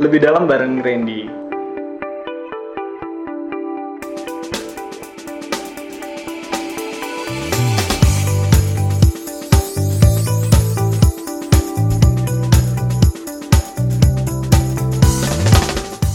Lebih 0.00 0.24
dalam 0.24 0.48
bareng 0.48 0.80
Randy. 0.80 1.28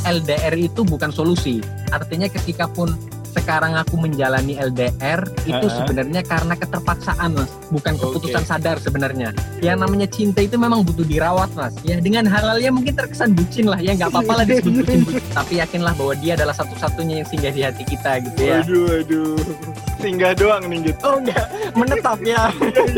LDR 0.10 0.58
itu 0.58 0.82
bukan 0.82 1.14
solusi. 1.14 1.62
Artinya 1.94 2.26
ketika 2.34 2.66
pun 2.66 2.98
sekarang 3.38 3.78
aku 3.78 3.96
menjalani 4.02 4.58
LDR 4.58 5.22
itu 5.46 5.66
Ha-ha. 5.70 5.78
sebenarnya 5.86 6.22
karena 6.26 6.58
keterpaksaan 6.58 7.38
mas, 7.38 7.52
bukan 7.70 7.94
keputusan 7.96 8.44
Oke. 8.44 8.50
sadar 8.50 8.78
sebenarnya. 8.82 9.30
Yang 9.62 9.78
namanya 9.86 10.08
cinta 10.10 10.42
itu 10.42 10.58
memang 10.58 10.82
butuh 10.82 11.06
dirawat 11.06 11.54
mas. 11.54 11.78
Ya 11.86 12.02
dengan 12.02 12.26
hal-halnya 12.26 12.74
mungkin 12.74 12.98
terkesan 12.98 13.38
bucin 13.38 13.70
lah 13.70 13.78
ya 13.78 13.94
nggak 13.94 14.10
apa-apa 14.10 14.34
lah 14.42 14.46
disebut 14.50 14.84
bucin, 14.84 15.00
Tapi 15.38 15.54
yakinlah 15.62 15.94
bahwa 15.96 16.14
dia 16.18 16.34
adalah 16.34 16.56
satu-satunya 16.58 17.22
yang 17.22 17.28
singgah 17.30 17.54
di 17.54 17.62
hati 17.62 17.84
kita 17.86 18.12
gitu 18.26 18.40
ya. 18.42 18.60
Waduh, 18.66 18.84
waduh. 18.90 19.38
Singgah 20.02 20.32
doang 20.34 20.64
nih 20.68 20.92
gitu. 20.92 21.00
Oh 21.06 21.16
enggak, 21.22 21.46
menetap 21.78 22.20
ya. 22.26 22.50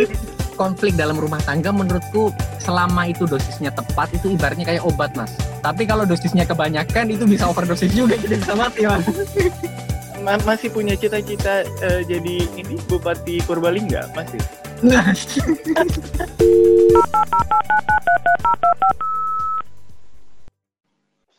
Konflik 0.59 0.99
dalam 0.99 1.15
rumah 1.15 1.39
tangga 1.47 1.71
menurutku 1.71 2.35
selama 2.59 3.07
itu 3.07 3.23
dosisnya 3.23 3.71
tepat 3.71 4.11
itu 4.11 4.35
ibaratnya 4.35 4.67
kayak 4.67 4.83
obat 4.83 5.15
mas. 5.15 5.31
Tapi 5.63 5.87
kalau 5.87 6.03
dosisnya 6.03 6.43
kebanyakan 6.43 7.11
itu 7.11 7.23
bisa 7.23 7.47
overdosis 7.47 7.91
juga 7.95 8.19
kita 8.19 8.35
bisa 8.39 8.55
mati 8.59 8.83
mas. 8.83 9.07
Ma- 10.23 10.39
masih 10.43 10.67
punya 10.71 10.95
cita-cita 10.99 11.63
eh, 11.83 12.01
jadi 12.03 12.43
ini 12.59 12.75
Bupati 12.91 13.39
Purbalingga 13.47 14.11
masih. 14.15 14.39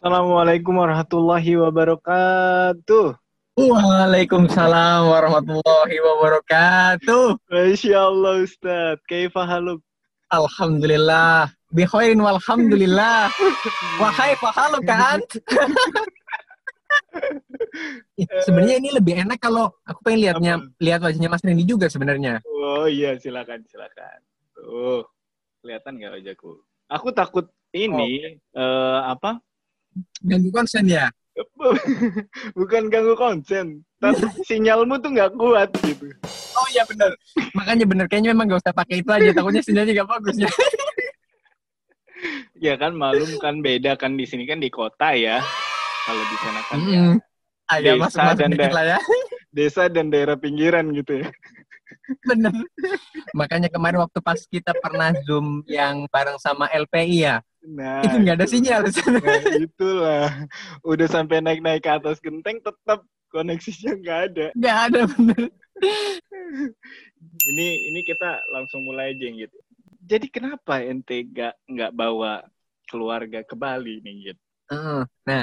Assalamualaikum 0.01 0.81
warahmatullahi 0.81 1.61
wabarakatuh. 1.61 3.13
Waalaikumsalam 3.61 5.13
warahmatullahi 5.13 5.97
wabarakatuh. 6.01 7.37
Masya 7.53 8.09
Allah 8.09 8.35
Ustadz, 8.41 9.05
kaifa 9.05 9.45
haluk? 9.45 9.85
Alhamdulillah. 10.33 11.53
Bikhairin 11.69 12.25
walhamdulillah. 12.25 13.29
Wa 14.01 14.09
kaifa 14.17 14.49
haluka 14.57 14.95
ant? 15.21 15.29
Ih, 15.37 15.45
Sebenarnya 18.47 18.77
ini 18.79 18.91
lebih 18.95 19.15
enak 19.27 19.39
kalau 19.41 19.71
aku 19.87 20.01
pengen 20.03 20.21
lihatnya 20.29 20.55
lihat 20.79 21.01
wajahnya 21.03 21.31
Mas 21.31 21.45
Randy 21.45 21.65
juga 21.65 21.87
sebenarnya. 21.87 22.43
Oh 22.47 22.87
iya, 22.87 23.17
silakan, 23.19 23.63
silakan. 23.67 24.19
Tuh, 24.55 25.07
kelihatan 25.63 25.97
nggak 25.97 26.13
wajahku? 26.21 26.53
Aku 26.91 27.09
takut 27.15 27.47
ini 27.71 28.37
eh, 28.37 29.01
apa? 29.07 29.39
Ganggu 30.23 30.51
konsen 30.51 30.87
ya. 30.87 31.11
Bukan 32.59 32.93
ganggu 32.93 33.15
konsen, 33.17 33.81
tapi 34.03 34.21
sinyalmu 34.49 35.01
tuh 35.01 35.11
nggak 35.15 35.33
kuat 35.39 35.71
gitu. 35.87 36.13
Oh 36.61 36.67
iya 36.75 36.85
benar. 36.85 37.11
Makanya 37.57 37.85
bener 37.89 38.07
kayaknya 38.11 38.37
memang 38.37 38.53
gak 38.53 38.61
usah 38.67 38.75
pakai 38.77 39.01
itu 39.01 39.11
aja. 39.11 39.31
Takutnya 39.33 39.63
sinyalnya 39.65 39.93
gak 40.05 40.11
bagus 40.11 40.37
ya. 40.37 40.51
Ya 42.61 42.77
kan 42.77 42.93
malum 42.93 43.41
kan 43.41 43.65
beda 43.65 43.97
kan 43.97 44.21
di 44.21 44.29
sini 44.29 44.45
kan 44.45 44.61
di 44.61 44.69
kota 44.69 45.17
ya. 45.17 45.41
Kalau 46.11 46.25
di 46.27 46.37
sana 46.43 46.61
kan 46.67 46.79
ya, 46.83 47.03
Mm. 47.07 47.17
Agak 47.71 47.95
Desa 47.95 48.03
masuk 48.03 48.19
masuk 48.19 48.39
dan 48.43 48.51
dikit 48.51 48.67
da- 48.67 48.75
lah 48.75 48.85
ya. 48.85 48.99
desa 49.55 49.83
dan 49.87 50.07
daerah 50.11 50.35
pinggiran 50.35 50.91
gitu 50.91 51.23
ya. 51.23 51.29
Bener. 52.27 52.51
Makanya 53.39 53.71
kemarin 53.71 54.03
waktu 54.03 54.19
pas 54.19 54.43
kita 54.43 54.75
pernah 54.75 55.15
zoom 55.23 55.63
yang 55.71 56.11
bareng 56.11 56.35
sama 56.43 56.67
LPI 56.71 57.31
ya, 57.31 57.37
Nah, 57.63 58.03
itu 58.03 58.17
nggak 58.27 58.37
ada 58.43 58.47
itu. 58.47 58.53
sinyal. 58.59 58.83
Nah, 58.91 59.43
itulah. 59.55 60.27
Udah 60.83 61.07
sampai 61.07 61.39
naik-naik 61.39 61.87
ke 61.87 61.91
atas 61.95 62.19
genteng 62.19 62.59
tetap 62.59 63.07
koneksinya 63.31 63.95
nggak 64.03 64.21
ada. 64.35 64.47
Nggak 64.59 64.79
ada 64.91 65.01
bener. 65.15 65.43
Ini 67.47 67.67
ini 67.93 68.01
kita 68.03 68.51
langsung 68.51 68.83
mulai 68.83 69.15
aja 69.15 69.27
gitu. 69.31 69.57
Jadi 70.03 70.27
kenapa 70.27 70.83
ente 70.83 71.23
nggak 71.23 71.55
nggak 71.71 71.93
bawa 71.95 72.43
keluarga 72.91 73.47
ke 73.47 73.55
Bali 73.55 74.03
nih 74.03 74.35
gitu? 74.35 74.43
Heeh. 74.71 75.03
Nah, 75.27 75.43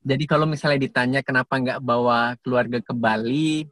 jadi 0.00 0.24
kalau 0.24 0.48
misalnya 0.48 0.80
ditanya 0.80 1.20
kenapa 1.20 1.60
nggak 1.60 1.80
bawa 1.84 2.34
keluarga 2.40 2.80
ke 2.80 2.92
Bali, 2.96 3.68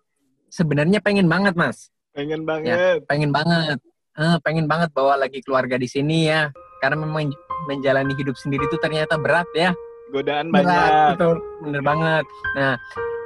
sebenarnya 0.52 1.00
pengen 1.00 1.26
banget 1.26 1.56
mas, 1.56 1.88
Pengen 2.12 2.44
banget. 2.44 3.00
pengen 3.08 3.32
banget, 3.32 3.78
Eh, 4.20 4.36
pengen 4.44 4.66
banget 4.68 4.90
bawa 4.92 5.16
lagi 5.16 5.40
keluarga 5.40 5.80
di 5.80 5.88
sini 5.88 6.28
ya, 6.28 6.52
karena 6.84 7.00
memang 7.06 7.32
menjalani 7.70 8.12
hidup 8.12 8.36
sendiri 8.36 8.66
itu 8.68 8.76
ternyata 8.76 9.16
berat 9.16 9.48
ya. 9.56 9.72
Godaan 10.12 10.50
Berat, 10.52 10.66
banyak. 10.66 11.14
betul, 11.16 11.36
bener 11.64 11.82
banget. 11.86 12.24
Nah, 12.58 12.74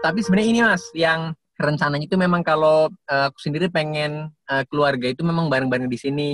tapi 0.04 0.20
sebenarnya 0.20 0.48
ini 0.52 0.60
mas, 0.62 0.84
yang 0.94 1.32
rencananya 1.58 2.04
itu 2.06 2.14
memang 2.20 2.44
kalau 2.46 2.92
eh, 3.10 3.24
aku 3.32 3.38
sendiri 3.42 3.66
pengen 3.72 4.30
eh, 4.46 4.62
keluarga 4.70 5.10
itu 5.10 5.24
memang 5.26 5.50
bareng-bareng 5.50 5.88
di 5.90 5.98
sini, 5.98 6.32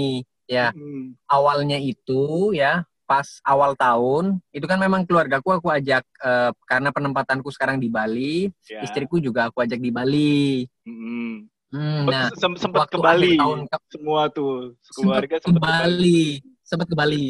ya. 0.50 0.74
Hmm. 0.74 1.14
awalnya 1.30 1.78
itu 1.78 2.50
ya 2.58 2.82
pas 3.10 3.26
awal 3.42 3.74
tahun 3.74 4.38
itu 4.48 4.62
kan 4.62 4.78
memang 4.78 5.02
keluargaku 5.02 5.50
aku 5.50 5.66
ajak 5.68 6.06
eh, 6.22 6.50
karena 6.62 6.88
penempatanku 6.88 7.50
sekarang 7.50 7.76
di 7.76 7.90
Bali 7.90 8.46
Ya. 8.64 8.78
istriku 8.80 9.18
juga 9.18 9.50
aku 9.50 9.58
ajak 9.60 9.76
di 9.76 9.90
Bali 9.90 10.62
Hmm. 10.86 11.50
Hmm, 11.70 12.02
nah 12.04 12.30
sem- 12.32 12.54
sempat 12.56 12.86
ke 12.86 12.98
Bali 12.98 13.34
tahun 13.34 13.66
ke- 13.66 13.90
semua 13.90 14.26
tuh 14.26 14.74
keluarga 14.92 15.36
ke 15.36 15.42
sempat 15.44 15.58
ke 15.58 15.60
Bali. 15.60 15.82
Bali 15.82 16.20
sempat 16.62 16.86
ke 16.86 16.94
Bali 16.94 17.26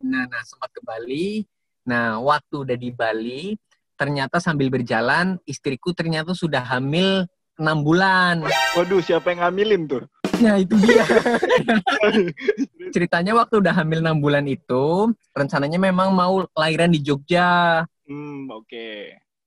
nah 0.00 0.26
nah 0.26 0.42
sempat 0.42 0.70
ke 0.70 0.80
Bali 0.80 1.46
nah 1.82 2.18
waktu 2.18 2.54
udah 2.60 2.76
di 2.76 2.90
Bali 2.90 3.54
ternyata 3.94 4.38
sambil 4.38 4.66
berjalan 4.66 5.38
istriku 5.44 5.90
ternyata 5.90 6.34
sudah 6.34 6.62
hamil 6.64 7.22
enam 7.54 7.78
bulan 7.80 8.42
Waduh, 8.72 8.98
siapa 8.98 9.30
yang 9.30 9.44
ngamilin 9.44 9.82
tuh? 9.86 10.02
Nah 10.40 10.56
itu 10.56 10.74
dia 10.80 11.04
ceritanya 12.94 13.36
waktu 13.36 13.60
udah 13.60 13.74
hamil 13.76 14.00
enam 14.00 14.18
bulan 14.18 14.48
itu 14.48 15.12
rencananya 15.36 15.76
memang 15.76 16.10
mau 16.16 16.44
lahiran 16.56 16.90
di 16.90 17.00
Jogja 17.04 17.84
hmm, 18.08 18.50
oke. 18.50 18.88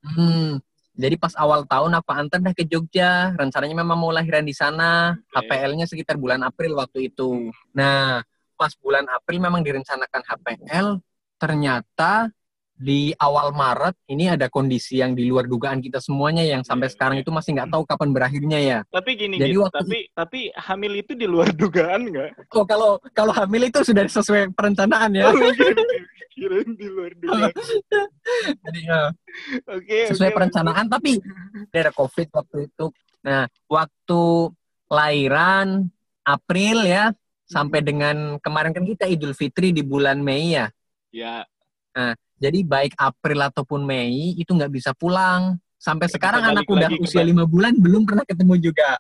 Hmm, 0.04 0.60
jadi 0.94 1.18
pas 1.18 1.34
awal 1.40 1.66
tahun 1.66 1.98
aku 1.98 2.12
antar 2.14 2.38
dah 2.38 2.54
ke 2.54 2.70
Jogja. 2.70 3.34
Rencananya 3.34 3.74
memang 3.82 3.98
mau 3.98 4.14
lahiran 4.14 4.46
di 4.46 4.54
sana. 4.54 5.18
Oke. 5.34 5.50
HPL-nya 5.50 5.90
sekitar 5.90 6.22
bulan 6.22 6.46
April 6.46 6.78
waktu 6.78 7.10
itu. 7.10 7.50
Nah, 7.74 8.22
pas 8.54 8.72
bulan 8.78 9.10
April 9.10 9.42
memang 9.42 9.66
direncanakan 9.66 10.22
HPL. 10.22 10.88
Ternyata 11.42 12.30
di 12.84 13.16
awal 13.16 13.56
Maret 13.56 13.96
ini 14.12 14.28
ada 14.28 14.52
kondisi 14.52 15.00
yang 15.00 15.16
di 15.16 15.24
luar 15.24 15.48
dugaan 15.48 15.80
kita 15.80 16.04
semuanya 16.04 16.44
yang 16.44 16.68
sampai 16.68 16.92
Iya, 16.92 16.94
sekarang 17.00 17.16
iya. 17.16 17.24
itu 17.24 17.32
masih 17.32 17.50
nggak 17.56 17.72
tahu 17.72 17.84
kapan 17.88 18.10
berakhirnya 18.12 18.60
ya. 18.60 18.78
Tapi 18.92 19.10
gini 19.16 19.40
Jadi 19.40 19.56
gitu, 19.56 19.64
waktu- 19.64 19.80
tapi 19.80 20.00
tapi 20.12 20.40
hamil 20.52 20.94
itu 21.00 21.16
di 21.16 21.24
luar 21.24 21.56
dugaan 21.56 22.12
nggak? 22.12 22.52
Oh, 22.52 22.68
kalau 22.68 23.00
kalau 23.16 23.32
hamil 23.32 23.72
itu 23.72 23.80
sudah 23.82 24.04
sesuai 24.04 24.52
perencanaan 24.52 25.16
ya. 25.16 25.32
Kirain 26.34 26.70
di 26.76 26.88
luar 26.90 27.14
dugaan. 27.16 27.54
Jadi, 28.68 28.80
eh, 28.84 29.10
Oke, 29.70 29.98
sesuai 30.12 30.30
oke. 30.30 30.36
perencanaan 30.36 30.86
tapi 30.86 31.22
ada 31.72 31.90
covid 31.90 32.28
waktu 32.30 32.68
itu 32.68 32.86
nah 33.24 33.48
waktu 33.66 34.52
lahiran 34.92 35.88
April 36.22 36.84
ya 36.84 37.16
sampai 37.44 37.80
dengan 37.80 38.36
kemarin 38.38 38.72
kan 38.72 38.84
kita 38.84 39.08
Idul 39.08 39.32
Fitri 39.32 39.72
di 39.72 39.80
bulan 39.80 40.20
Mei 40.20 40.54
ya 40.54 40.68
Ya, 41.14 41.46
jadi 42.44 42.60
baik 42.68 43.00
April 43.00 43.40
ataupun 43.48 43.88
Mei 43.88 44.36
itu 44.36 44.52
nggak 44.52 44.74
bisa 44.76 44.92
pulang. 44.92 45.56
Sampai 45.80 46.12
Nggak 46.12 46.16
sekarang 46.20 46.42
anakku 46.44 46.76
udah 46.76 46.92
usia 47.00 47.24
lima 47.24 47.48
bulan 47.48 47.76
belum 47.80 48.04
pernah 48.04 48.28
ketemu 48.28 48.60
juga. 48.60 49.00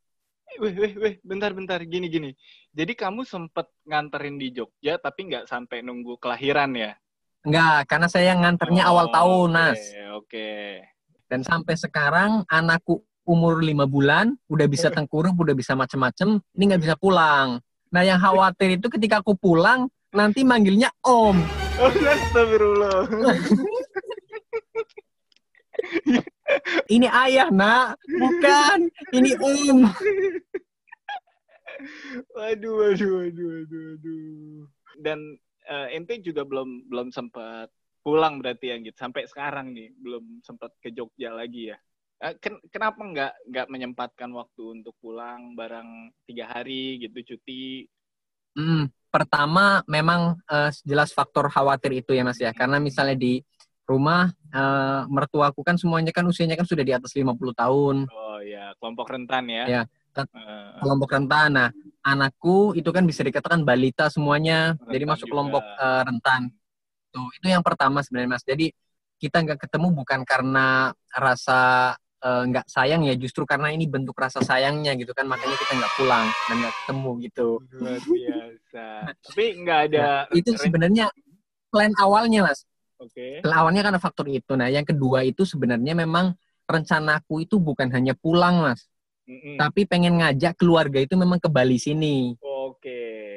Weh, 0.61 0.69
weh, 0.69 0.93
weh, 0.95 1.15
bentar, 1.25 1.49
bentar, 1.49 1.81
gini, 1.81 2.07
gini. 2.07 2.29
Jadi 2.71 2.93
kamu 2.93 3.25
sempet 3.25 3.67
nganterin 3.89 4.37
di 4.37 4.53
Jogja, 4.53 5.01
tapi 5.01 5.25
nggak 5.27 5.49
sampai 5.49 5.81
nunggu 5.83 6.15
kelahiran 6.21 6.71
ya? 6.77 6.93
nggak 7.43 7.91
karena 7.91 8.07
saya 8.07 8.31
nganternya 8.39 8.87
awal 8.87 9.11
Oh, 9.11 9.13
tahun 9.13 9.49
oke, 9.51 9.55
Nas. 9.59 9.81
Oke. 10.15 10.51
dan 11.27 11.43
sampai 11.43 11.75
sekarang 11.75 12.47
anakku 12.47 13.03
umur 13.27 13.59
lima 13.59 13.83
bulan 13.83 14.31
udah 14.47 14.67
bisa 14.69 14.87
tengkurap 14.87 15.35
udah 15.35 15.51
bisa 15.51 15.75
macem-macem 15.75 16.39
ini 16.55 16.63
nggak 16.71 16.83
bisa 16.87 16.95
pulang. 16.95 17.59
Nah 17.91 18.01
yang 18.05 18.21
khawatir 18.21 18.79
itu 18.79 18.87
ketika 18.87 19.19
aku 19.19 19.35
pulang 19.35 19.91
nanti 20.15 20.47
manggilnya 20.47 20.87
om 21.03 21.62
astagfirullah. 21.77 23.09
ini 26.93 27.07
ayah 27.09 27.49
nak 27.49 27.97
bukan 28.07 28.93
ini 29.09 29.33
om 29.41 29.89
Waduh, 32.37 32.73
waduh, 32.79 33.11
waduh, 33.19 33.47
waduh, 33.59 33.81
waduh. 33.97 34.63
Dan 35.01 35.19
eh, 35.67 35.97
ente 35.97 36.21
juga 36.21 36.45
belum 36.45 36.87
belum 36.87 37.09
sempat 37.09 37.67
pulang 38.03 38.39
berarti 38.39 38.71
ya 38.71 38.75
gitu 38.83 38.95
sampai 38.99 39.23
sekarang 39.27 39.71
nih 39.71 39.95
belum 39.95 40.43
sempat 40.43 40.75
ke 40.83 40.91
Jogja 40.91 41.33
lagi 41.33 41.71
ya. 41.71 41.77
Eh, 42.23 42.35
ken- 42.39 42.61
kenapa 42.71 42.99
nggak 43.03 43.33
nggak 43.51 43.67
menyempatkan 43.67 44.31
waktu 44.31 44.79
untuk 44.79 44.95
pulang 45.03 45.55
barang 45.59 46.13
tiga 46.29 46.51
hari 46.51 47.01
gitu 47.03 47.35
cuti? 47.35 47.87
Hmm, 48.53 48.87
pertama 49.13 49.85
memang 49.85 50.41
eh, 50.49 50.73
jelas 50.81 51.13
faktor 51.13 51.45
khawatir 51.53 52.01
itu 52.01 52.17
ya 52.17 52.25
mas 52.25 52.41
ya 52.41 52.49
karena 52.49 52.81
misalnya 52.81 53.13
di 53.13 53.45
rumah 53.83 54.31
uh, 54.55 55.03
mertuaku 55.11 55.59
kan 55.59 55.75
semuanya 55.75 56.15
kan 56.15 56.23
usianya 56.23 56.55
kan 56.55 56.67
sudah 56.67 56.83
di 56.83 56.93
atas 56.95 57.11
50 57.11 57.35
tahun. 57.51 57.95
Oh 58.07 58.39
ya, 58.39 58.71
kelompok 58.79 59.11
rentan 59.11 59.43
ya. 59.51 59.63
Ya, 59.67 59.81
uh, 60.23 60.79
kelompok 60.79 61.09
rentan. 61.11 61.49
Nah, 61.51 61.69
anakku 62.03 62.71
itu 62.79 62.89
kan 62.95 63.03
bisa 63.03 63.21
dikatakan 63.27 63.67
balita 63.67 64.07
semuanya, 64.07 64.79
jadi 64.87 65.03
masuk 65.03 65.27
juga. 65.27 65.33
kelompok 65.35 65.63
uh, 65.63 66.01
rentan. 66.07 66.41
Tuh, 67.11 67.29
itu 67.37 67.45
yang 67.51 67.61
pertama 67.61 67.99
sebenarnya 68.01 68.39
Mas. 68.39 68.45
Jadi 68.47 68.71
kita 69.19 69.43
nggak 69.43 69.67
ketemu 69.67 69.87
bukan 69.93 70.19
karena 70.27 70.91
rasa 71.11 71.93
nggak 72.23 72.65
uh, 72.67 72.71
sayang 72.71 73.03
ya, 73.03 73.19
justru 73.19 73.43
karena 73.43 73.75
ini 73.75 73.83
bentuk 73.83 74.15
rasa 74.15 74.39
sayangnya 74.39 74.95
gitu 74.95 75.11
kan, 75.11 75.27
makanya 75.27 75.59
kita 75.59 75.75
nggak 75.75 75.93
pulang 75.99 76.25
dan 76.47 76.55
nggak 76.63 76.75
ketemu 76.79 77.11
gitu. 77.19 77.47
Luar 77.75 77.99
biasa. 77.99 78.62
Tapi 78.73 79.43
nggak 79.61 79.79
ada. 79.91 80.01
Nah, 80.01 80.21
itu 80.33 80.49
sebenarnya 80.57 81.05
plan 81.69 81.93
awalnya 82.01 82.49
Mas 82.49 82.65
Oke. 83.03 83.43
Okay. 83.43 83.51
Awalnya 83.51 83.83
karena 83.83 83.99
faktor 83.99 84.25
itu. 84.31 84.53
Nah, 84.55 84.71
yang 84.71 84.87
kedua 84.87 85.27
itu 85.27 85.43
sebenarnya 85.43 85.91
memang 85.91 86.31
rencanaku 86.63 87.43
itu 87.43 87.59
bukan 87.59 87.91
hanya 87.91 88.15
pulang, 88.15 88.63
Mas. 88.63 88.87
Mm-mm. 89.27 89.59
Tapi 89.59 89.87
pengen 89.87 90.19
ngajak 90.19 90.59
keluarga 90.59 90.99
itu 91.03 91.15
memang 91.19 91.39
ke 91.39 91.51
Bali 91.51 91.75
sini. 91.75 92.39
Oke. 92.39 92.79
Okay. 92.79 93.31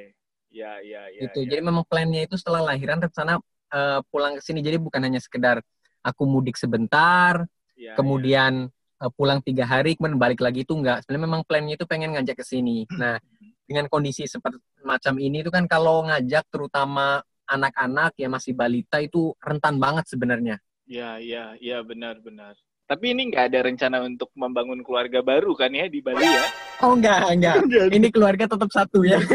Ya, 0.55 0.79
ya, 0.83 1.11
ya. 1.11 1.21
Itu. 1.27 1.43
Ya. 1.43 1.59
Jadi 1.59 1.63
memang 1.67 1.83
plannya 1.87 2.27
itu 2.27 2.39
setelah 2.39 2.63
lahiran 2.63 3.03
rencana 3.03 3.43
uh, 3.75 4.01
pulang 4.09 4.39
ke 4.39 4.43
sini. 4.43 4.63
Jadi 4.63 4.79
bukan 4.79 5.03
hanya 5.03 5.19
sekedar 5.19 5.59
aku 6.07 6.23
mudik 6.23 6.55
sebentar, 6.55 7.43
ya, 7.75 7.99
kemudian 7.99 8.71
ya. 8.71 8.75
Uh, 8.97 9.13
pulang 9.13 9.45
tiga 9.45 9.69
hari, 9.69 9.99
kemudian 9.99 10.17
balik 10.17 10.41
lagi 10.41 10.63
itu 10.63 10.73
enggak. 10.73 11.05
Sebenarnya 11.05 11.25
memang 11.27 11.43
plannya 11.45 11.75
itu 11.77 11.85
pengen 11.85 12.17
ngajak 12.17 12.39
ke 12.41 12.45
sini. 12.47 12.87
Nah, 12.95 13.19
dengan 13.69 13.91
kondisi 13.91 14.25
seperti 14.25 14.63
macam 14.87 15.19
ini 15.19 15.43
itu 15.43 15.51
kan 15.51 15.67
kalau 15.67 16.07
ngajak 16.07 16.47
terutama 16.47 17.21
anak-anak 17.51 18.15
yang 18.19 18.31
masih 18.31 18.55
balita 18.55 19.03
itu 19.03 19.35
rentan 19.43 19.83
banget 19.83 20.07
sebenarnya. 20.07 20.57
Ya, 20.87 21.19
ya, 21.19 21.59
ya 21.59 21.83
benar-benar. 21.83 22.55
Tapi 22.87 23.19
ini 23.19 23.35
nggak 23.35 23.51
ada 23.51 23.67
rencana 23.67 23.99
untuk 24.07 24.31
membangun 24.39 24.79
keluarga 24.87 25.19
baru 25.19 25.59
kan 25.59 25.75
ya 25.75 25.91
di 25.91 25.99
Bali 25.99 26.23
ya? 26.23 26.47
Oh 26.87 26.95
enggak, 26.95 27.35
enggak. 27.35 27.59
ini 27.99 28.15
keluarga 28.15 28.47
tetap 28.47 28.71
satu 28.71 29.03
ya. 29.03 29.19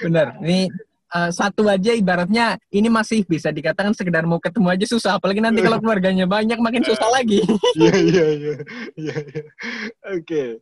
Benar. 0.00 0.40
Ini 0.40 0.72
uh, 1.14 1.30
satu 1.30 1.68
aja 1.68 1.92
ibaratnya 1.92 2.56
ini 2.72 2.88
masih 2.88 3.22
bisa 3.28 3.52
dikatakan 3.52 3.92
sekedar 3.92 4.24
mau 4.24 4.40
ketemu 4.40 4.68
aja 4.72 4.86
susah. 4.88 5.20
Apalagi 5.20 5.44
nanti 5.44 5.60
kalau 5.60 5.78
keluarganya 5.84 6.24
banyak 6.24 6.58
makin 6.58 6.82
susah 6.82 7.08
lagi. 7.12 7.44
Iya, 7.72 7.96
iya, 7.98 8.26
iya. 8.28 8.54
iya, 8.96 9.16
iya. 9.16 9.42
Oke. 10.12 10.60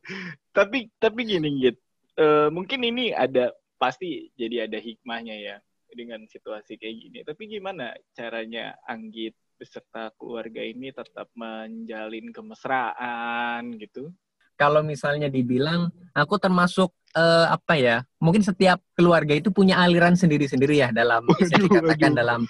Tapi 0.55 0.91
tapi 0.99 1.20
gini 1.26 1.49
gitu 1.58 1.81
uh, 2.20 2.49
mungkin 2.52 2.81
ini 2.85 3.17
ada 3.17 3.55
pasti 3.81 4.29
jadi 4.37 4.69
ada 4.69 4.76
hikmahnya 4.76 5.37
ya 5.41 5.56
dengan 5.91 6.23
situasi 6.29 6.76
kayak 6.76 6.97
gini. 7.00 7.19
Tapi 7.25 7.43
gimana 7.49 7.97
caranya 8.12 8.76
Anggit 8.87 9.35
beserta 9.61 10.12
keluarga 10.17 10.64
ini 10.64 10.93
tetap 10.93 11.29
menjalin 11.37 12.32
kemesraan 12.32 13.76
gitu? 13.76 14.12
Kalau 14.61 14.85
misalnya 14.85 15.32
dibilang, 15.32 15.88
aku 16.12 16.37
termasuk 16.37 16.93
uh, 17.17 17.47
apa 17.51 17.75
ya? 17.79 17.97
Mungkin 18.21 18.45
setiap 18.45 18.83
keluarga 18.95 19.35
itu 19.35 19.51
punya 19.51 19.81
aliran 19.81 20.15
sendiri-sendiri 20.15 20.83
ya 20.83 20.89
dalam 20.91 21.25
bisa 21.39 21.57
dikatakan 21.57 22.12
dalam 22.15 22.41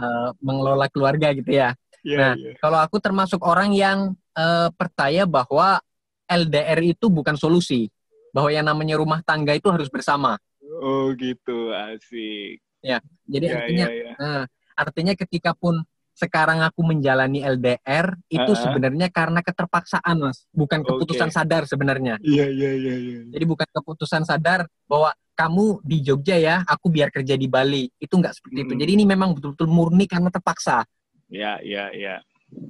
uh, 0.00 0.30
mengelola 0.40 0.86
keluarga 0.92 1.32
gitu 1.34 1.50
ya. 1.50 1.74
Yeah, 2.06 2.18
nah, 2.22 2.32
yeah. 2.38 2.54
kalau 2.62 2.78
aku 2.78 3.02
termasuk 3.02 3.42
orang 3.42 3.74
yang 3.74 4.14
uh, 4.38 4.70
percaya 4.70 5.26
bahwa 5.26 5.82
LDR 6.30 6.78
itu 6.82 7.10
bukan 7.10 7.34
solusi 7.34 7.90
bahwa 8.30 8.52
yang 8.52 8.66
namanya 8.68 9.00
rumah 9.00 9.24
tangga 9.26 9.56
itu 9.56 9.66
harus 9.72 9.90
bersama. 9.90 10.38
Oh 10.82 11.10
gitu, 11.16 11.72
asik. 11.72 12.60
Ya, 12.84 13.00
jadi 13.24 13.46
ya, 13.48 13.54
artinya, 13.58 13.86
ya, 13.88 13.96
ya. 13.96 14.12
Nah, 14.20 14.42
artinya 14.76 15.14
ketika 15.16 15.56
pun 15.56 15.82
sekarang 16.16 16.64
aku 16.64 16.80
menjalani 16.80 17.44
LDR 17.44 18.16
itu 18.32 18.40
uh 18.40 18.56
-huh. 18.56 18.62
sebenarnya 18.64 19.12
karena 19.12 19.44
keterpaksaan 19.44 20.16
mas, 20.16 20.48
bukan 20.48 20.80
keputusan 20.80 21.28
okay. 21.28 21.36
sadar 21.36 21.68
sebenarnya. 21.68 22.16
Iya 22.24 22.48
iya 22.48 22.72
iya. 22.72 22.94
Ya. 22.96 23.20
Jadi 23.36 23.44
bukan 23.44 23.68
keputusan 23.68 24.24
sadar 24.24 24.64
bahwa 24.88 25.12
kamu 25.36 25.84
di 25.84 26.00
Jogja 26.00 26.40
ya, 26.40 26.64
aku 26.64 26.88
biar 26.88 27.12
kerja 27.12 27.36
di 27.36 27.44
Bali. 27.44 27.84
Itu 28.00 28.16
nggak 28.16 28.32
seperti 28.32 28.64
hmm. 28.64 28.64
itu. 28.64 28.72
Jadi 28.80 28.90
ini 28.96 29.04
memang 29.04 29.36
betul-betul 29.36 29.68
murni 29.68 30.08
karena 30.08 30.32
terpaksa. 30.32 30.88
Iya 31.28 31.60
iya 31.60 31.92
iya. 31.92 32.16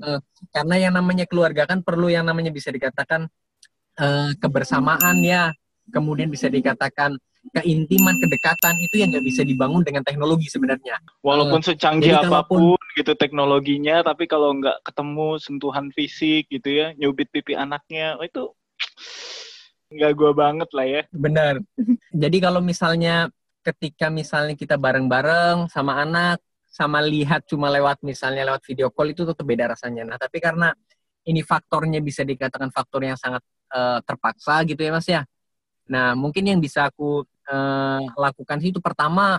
Uh, 0.02 0.18
karena 0.50 0.90
yang 0.90 0.98
namanya 0.98 1.30
keluarga 1.30 1.70
kan 1.70 1.86
perlu 1.86 2.10
yang 2.10 2.26
namanya 2.26 2.50
bisa 2.50 2.74
dikatakan 2.74 3.30
uh, 4.02 4.34
kebersamaan 4.42 5.22
ya, 5.22 5.54
kemudian 5.94 6.26
bisa 6.26 6.50
dikatakan 6.50 7.14
keintiman, 7.54 8.16
kedekatan 8.18 8.74
itu 8.82 9.02
yang 9.02 9.14
nggak 9.14 9.26
bisa 9.26 9.42
dibangun 9.46 9.84
dengan 9.86 10.02
teknologi 10.02 10.50
sebenarnya. 10.50 10.98
Walaupun 11.22 11.60
uh, 11.62 11.66
secanggih 11.66 12.16
apa 12.16 12.42
pun 12.46 12.74
kalaupun, 12.74 12.94
gitu 12.98 13.12
teknologinya, 13.14 14.02
tapi 14.02 14.26
kalau 14.26 14.56
nggak 14.56 14.82
ketemu 14.82 15.28
sentuhan 15.38 15.86
fisik 15.94 16.50
gitu 16.50 16.68
ya, 16.70 16.86
nyubit 16.96 17.30
pipi 17.30 17.54
anaknya, 17.54 18.16
oh 18.18 18.24
itu 18.24 18.50
nggak 19.92 20.12
gua 20.18 20.32
banget 20.34 20.68
lah 20.74 20.86
ya. 20.86 21.02
Benar. 21.14 21.62
Jadi 22.10 22.36
kalau 22.42 22.58
misalnya 22.58 23.30
ketika 23.62 24.10
misalnya 24.10 24.54
kita 24.58 24.74
bareng-bareng 24.74 25.70
sama 25.70 26.02
anak, 26.02 26.42
sama 26.66 27.00
lihat 27.02 27.46
cuma 27.48 27.70
lewat 27.72 28.02
misalnya 28.02 28.46
lewat 28.48 28.62
video 28.66 28.90
call 28.90 29.14
itu 29.14 29.22
tetap 29.24 29.46
beda 29.46 29.72
rasanya. 29.72 30.04
Nah, 30.04 30.18
tapi 30.20 30.38
karena 30.42 30.70
ini 31.26 31.42
faktornya 31.42 31.98
bisa 31.98 32.22
dikatakan 32.22 32.70
faktor 32.70 33.02
yang 33.02 33.18
sangat 33.18 33.42
uh, 33.74 33.98
terpaksa 34.06 34.62
gitu 34.62 34.78
ya 34.78 34.90
mas 34.94 35.08
ya. 35.10 35.22
Nah 35.90 36.14
mungkin 36.14 36.46
yang 36.46 36.60
bisa 36.62 36.86
aku 36.86 37.26
uh, 37.50 38.00
lakukan 38.18 38.58
sih 38.62 38.70
itu 38.70 38.78
pertama 38.82 39.38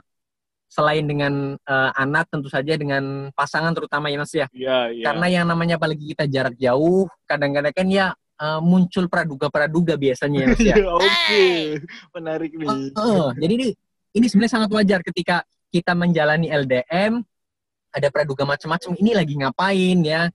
selain 0.68 1.07
dengan 1.07 1.56
uh, 1.63 1.92
anak 1.95 2.27
tentu 2.27 2.51
saja 2.51 2.75
dengan 2.75 3.31
pasangan 3.31 3.71
terutama 3.71 4.12
ya 4.12 4.18
mas 4.19 4.33
ya. 4.36 4.48
Iya 4.51 4.77
iya. 4.92 5.06
Karena 5.07 5.25
yang 5.31 5.45
namanya 5.48 5.80
apalagi 5.80 6.12
kita 6.12 6.27
jarak 6.27 6.56
jauh 6.59 7.07
kadang-kadang 7.24 7.71
kan 7.71 7.88
ya 7.88 8.06
uh, 8.39 8.59
muncul 8.59 9.07
praduga-praduga 9.07 9.95
biasanya 9.95 10.38
ya 10.44 10.48
mas 10.51 10.62
ya. 10.62 10.75
Oke 11.00 11.07
okay. 11.07 11.56
menarik 12.12 12.51
nih. 12.51 12.68
Uh, 12.68 13.00
uh, 13.00 13.27
jadi 13.39 13.54
ini 13.56 13.68
ini 14.12 14.25
sebenarnya 14.27 14.54
sangat 14.59 14.69
wajar 14.75 15.00
ketika 15.07 15.48
kita 15.71 15.95
menjalani 15.95 16.51
LDM 16.51 17.24
ada 17.95 18.07
praduga 18.12 18.44
macam-macam 18.44 18.92
ini 19.00 19.12
lagi 19.15 19.33
ngapain 19.39 19.98
ya 20.04 20.27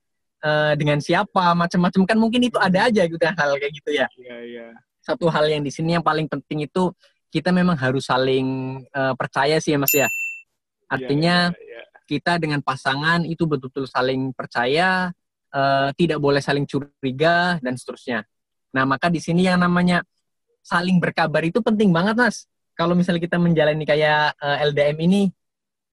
uh, 0.43 0.73
dengan 0.75 0.99
siapa 0.99 1.53
macam-macam 1.53 2.03
kan 2.09 2.17
mungkin 2.19 2.41
itu 2.49 2.57
ada 2.57 2.89
aja 2.89 3.05
gitu 3.05 3.21
hal 3.21 3.51
kayak 3.61 3.73
gitu 3.73 3.91
ya. 3.93 4.07
Iya 4.17 4.37
iya. 4.49 4.67
Satu 5.03 5.29
hal 5.29 5.51
yang 5.51 5.61
di 5.61 5.71
sini 5.71 5.99
yang 5.99 6.05
paling 6.05 6.25
penting 6.31 6.65
itu 6.65 6.95
kita 7.33 7.49
memang 7.49 7.81
harus 7.81 8.05
saling 8.05 8.79
uh, 8.93 9.17
percaya 9.17 9.57
sih 9.57 9.73
ya 9.73 9.79
Mas 9.81 9.97
ya. 9.97 10.09
Artinya 10.93 11.49
yeah, 11.49 11.57
yeah, 11.57 11.85
yeah. 11.89 12.05
kita 12.05 12.37
dengan 12.37 12.61
pasangan 12.61 13.25
itu 13.25 13.49
betul-betul 13.49 13.89
saling 13.89 14.37
percaya, 14.37 15.09
uh, 15.57 15.89
tidak 15.97 16.21
boleh 16.21 16.45
saling 16.45 16.69
curiga 16.69 17.57
dan 17.65 17.81
seterusnya. 17.81 18.29
Nah, 18.77 18.85
maka 18.85 19.09
di 19.09 19.25
sini 19.25 19.49
yang 19.49 19.65
namanya 19.65 20.05
saling 20.61 21.01
berkabar 21.01 21.41
itu 21.49 21.65
penting 21.65 21.89
banget, 21.89 22.21
Mas. 22.21 22.45
Kalau 22.77 22.93
misalnya 22.93 23.25
kita 23.25 23.41
menjalani 23.41 23.89
kayak 23.89 24.37
uh, 24.37 24.57
LDM 24.69 24.97
ini, 25.09 25.23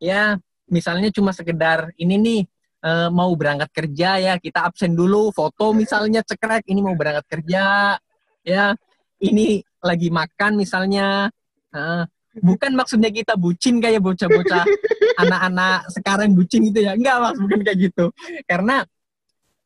ya 0.04 0.36
misalnya 0.68 1.10
cuma 1.16 1.32
sekedar 1.32 1.92
ini 1.96 2.16
nih 2.20 2.42
uh, 2.84 3.10
mau 3.12 3.32
berangkat 3.36 3.70
kerja 3.74 4.22
ya 4.22 4.34
kita 4.40 4.70
absen 4.70 4.96
dulu 4.96 5.34
foto 5.34 5.76
misalnya 5.76 6.24
cekrek 6.24 6.64
ini 6.70 6.80
mau 6.80 6.96
berangkat 6.96 7.26
kerja 7.28 7.98
ya 8.46 8.78
ini 9.24 9.64
lagi 9.84 10.10
makan 10.12 10.60
misalnya. 10.60 11.32
Uh, 11.70 12.04
bukan 12.40 12.72
maksudnya 12.74 13.12
kita 13.12 13.36
bucin 13.36 13.78
kayak 13.84 14.02
bocah-bocah 14.02 14.64
anak-anak 15.22 15.88
sekarang 15.94 16.34
bucin 16.34 16.66
gitu 16.72 16.84
ya. 16.84 16.96
Enggak 16.96 17.16
mas 17.22 17.38
bukan 17.38 17.60
kayak 17.62 17.78
gitu. 17.92 18.06
Karena 18.48 18.84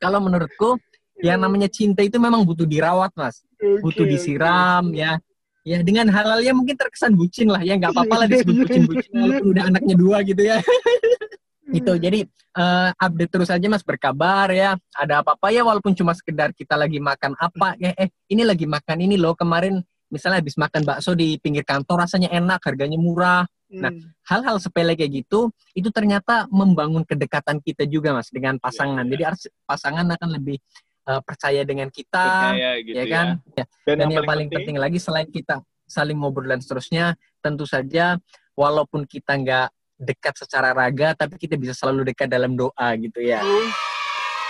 kalau 0.01 0.19
menurutku 0.19 0.77
yang 1.21 1.39
namanya 1.39 1.69
cinta 1.69 2.03
itu 2.03 2.17
memang 2.19 2.43
butuh 2.43 2.67
dirawat 2.67 3.13
mas. 3.15 3.45
Butuh 3.61 4.03
disiram 4.03 4.91
ya. 4.91 5.21
Ya 5.63 5.79
dengan 5.79 6.11
halal 6.11 6.43
ya 6.43 6.51
mungkin 6.51 6.75
terkesan 6.75 7.15
bucin 7.15 7.47
lah 7.47 7.63
ya. 7.63 7.79
Nggak 7.79 7.95
apa-apa 7.95 8.25
lah 8.25 8.27
disebut 8.31 8.67
bucin-bucin 8.67 9.11
walaupun 9.15 9.47
udah 9.55 9.63
anaknya 9.71 9.95
dua 9.95 10.17
gitu 10.27 10.43
ya 10.43 10.59
itu 11.71 11.91
hmm. 11.95 12.01
jadi 12.01 12.19
uh, 12.59 12.91
update 12.99 13.31
terus 13.31 13.47
aja 13.47 13.63
mas 13.71 13.85
berkabar 13.85 14.51
ya 14.51 14.75
ada 14.99 15.23
apa-apa 15.23 15.47
ya 15.53 15.63
walaupun 15.63 15.95
cuma 15.95 16.11
sekedar 16.11 16.51
kita 16.51 16.75
lagi 16.75 16.99
makan 16.99 17.39
apa 17.39 17.79
ya 17.79 17.95
eh 17.95 18.11
ini 18.27 18.43
lagi 18.43 18.67
makan 18.67 18.97
ini 18.99 19.15
loh 19.15 19.31
kemarin 19.31 19.79
misalnya 20.11 20.43
habis 20.43 20.59
makan 20.59 20.83
bakso 20.83 21.15
di 21.15 21.39
pinggir 21.39 21.63
kantor 21.63 22.03
rasanya 22.03 22.27
enak 22.35 22.59
harganya 22.67 22.99
murah 22.99 23.47
nah 23.73 23.89
hmm. 23.89 24.21
hal-hal 24.27 24.61
sepele 24.61 24.93
kayak 24.93 25.23
gitu 25.23 25.49
itu 25.73 25.89
ternyata 25.89 26.45
membangun 26.51 27.01
kedekatan 27.07 27.57
kita 27.63 27.87
juga 27.89 28.13
mas 28.13 28.29
dengan 28.29 28.59
pasangan 28.61 29.01
ya, 29.01 29.09
ya. 29.09 29.11
jadi 29.17 29.23
pasangan 29.65 30.05
akan 30.13 30.29
lebih 30.29 30.61
uh, 31.09 31.23
percaya 31.25 31.65
dengan 31.65 31.89
kita 31.89 32.53
percaya, 32.53 32.69
gitu 32.85 32.95
ya 33.01 33.05
kan 33.09 33.27
ya. 33.57 33.65
dan, 33.65 33.65
dan 33.87 33.97
yang, 33.97 34.11
yang 34.21 34.25
paling 34.29 34.47
penting, 34.51 34.77
penting 34.77 34.77
lagi 34.77 34.99
selain 35.01 35.25
kita 35.25 35.63
saling 35.89 36.17
ngobrol 36.21 36.53
dan 36.53 36.61
seterusnya 36.61 37.17
tentu 37.41 37.65
saja 37.65 38.21
walaupun 38.53 39.09
kita 39.09 39.41
nggak 39.41 39.67
dekat 40.03 40.35
secara 40.37 40.75
raga 40.75 41.15
tapi 41.15 41.39
kita 41.39 41.55
bisa 41.55 41.73
selalu 41.73 42.11
dekat 42.11 42.27
dalam 42.27 42.53
doa 42.53 42.87
gitu 42.99 43.23
ya. 43.23 43.39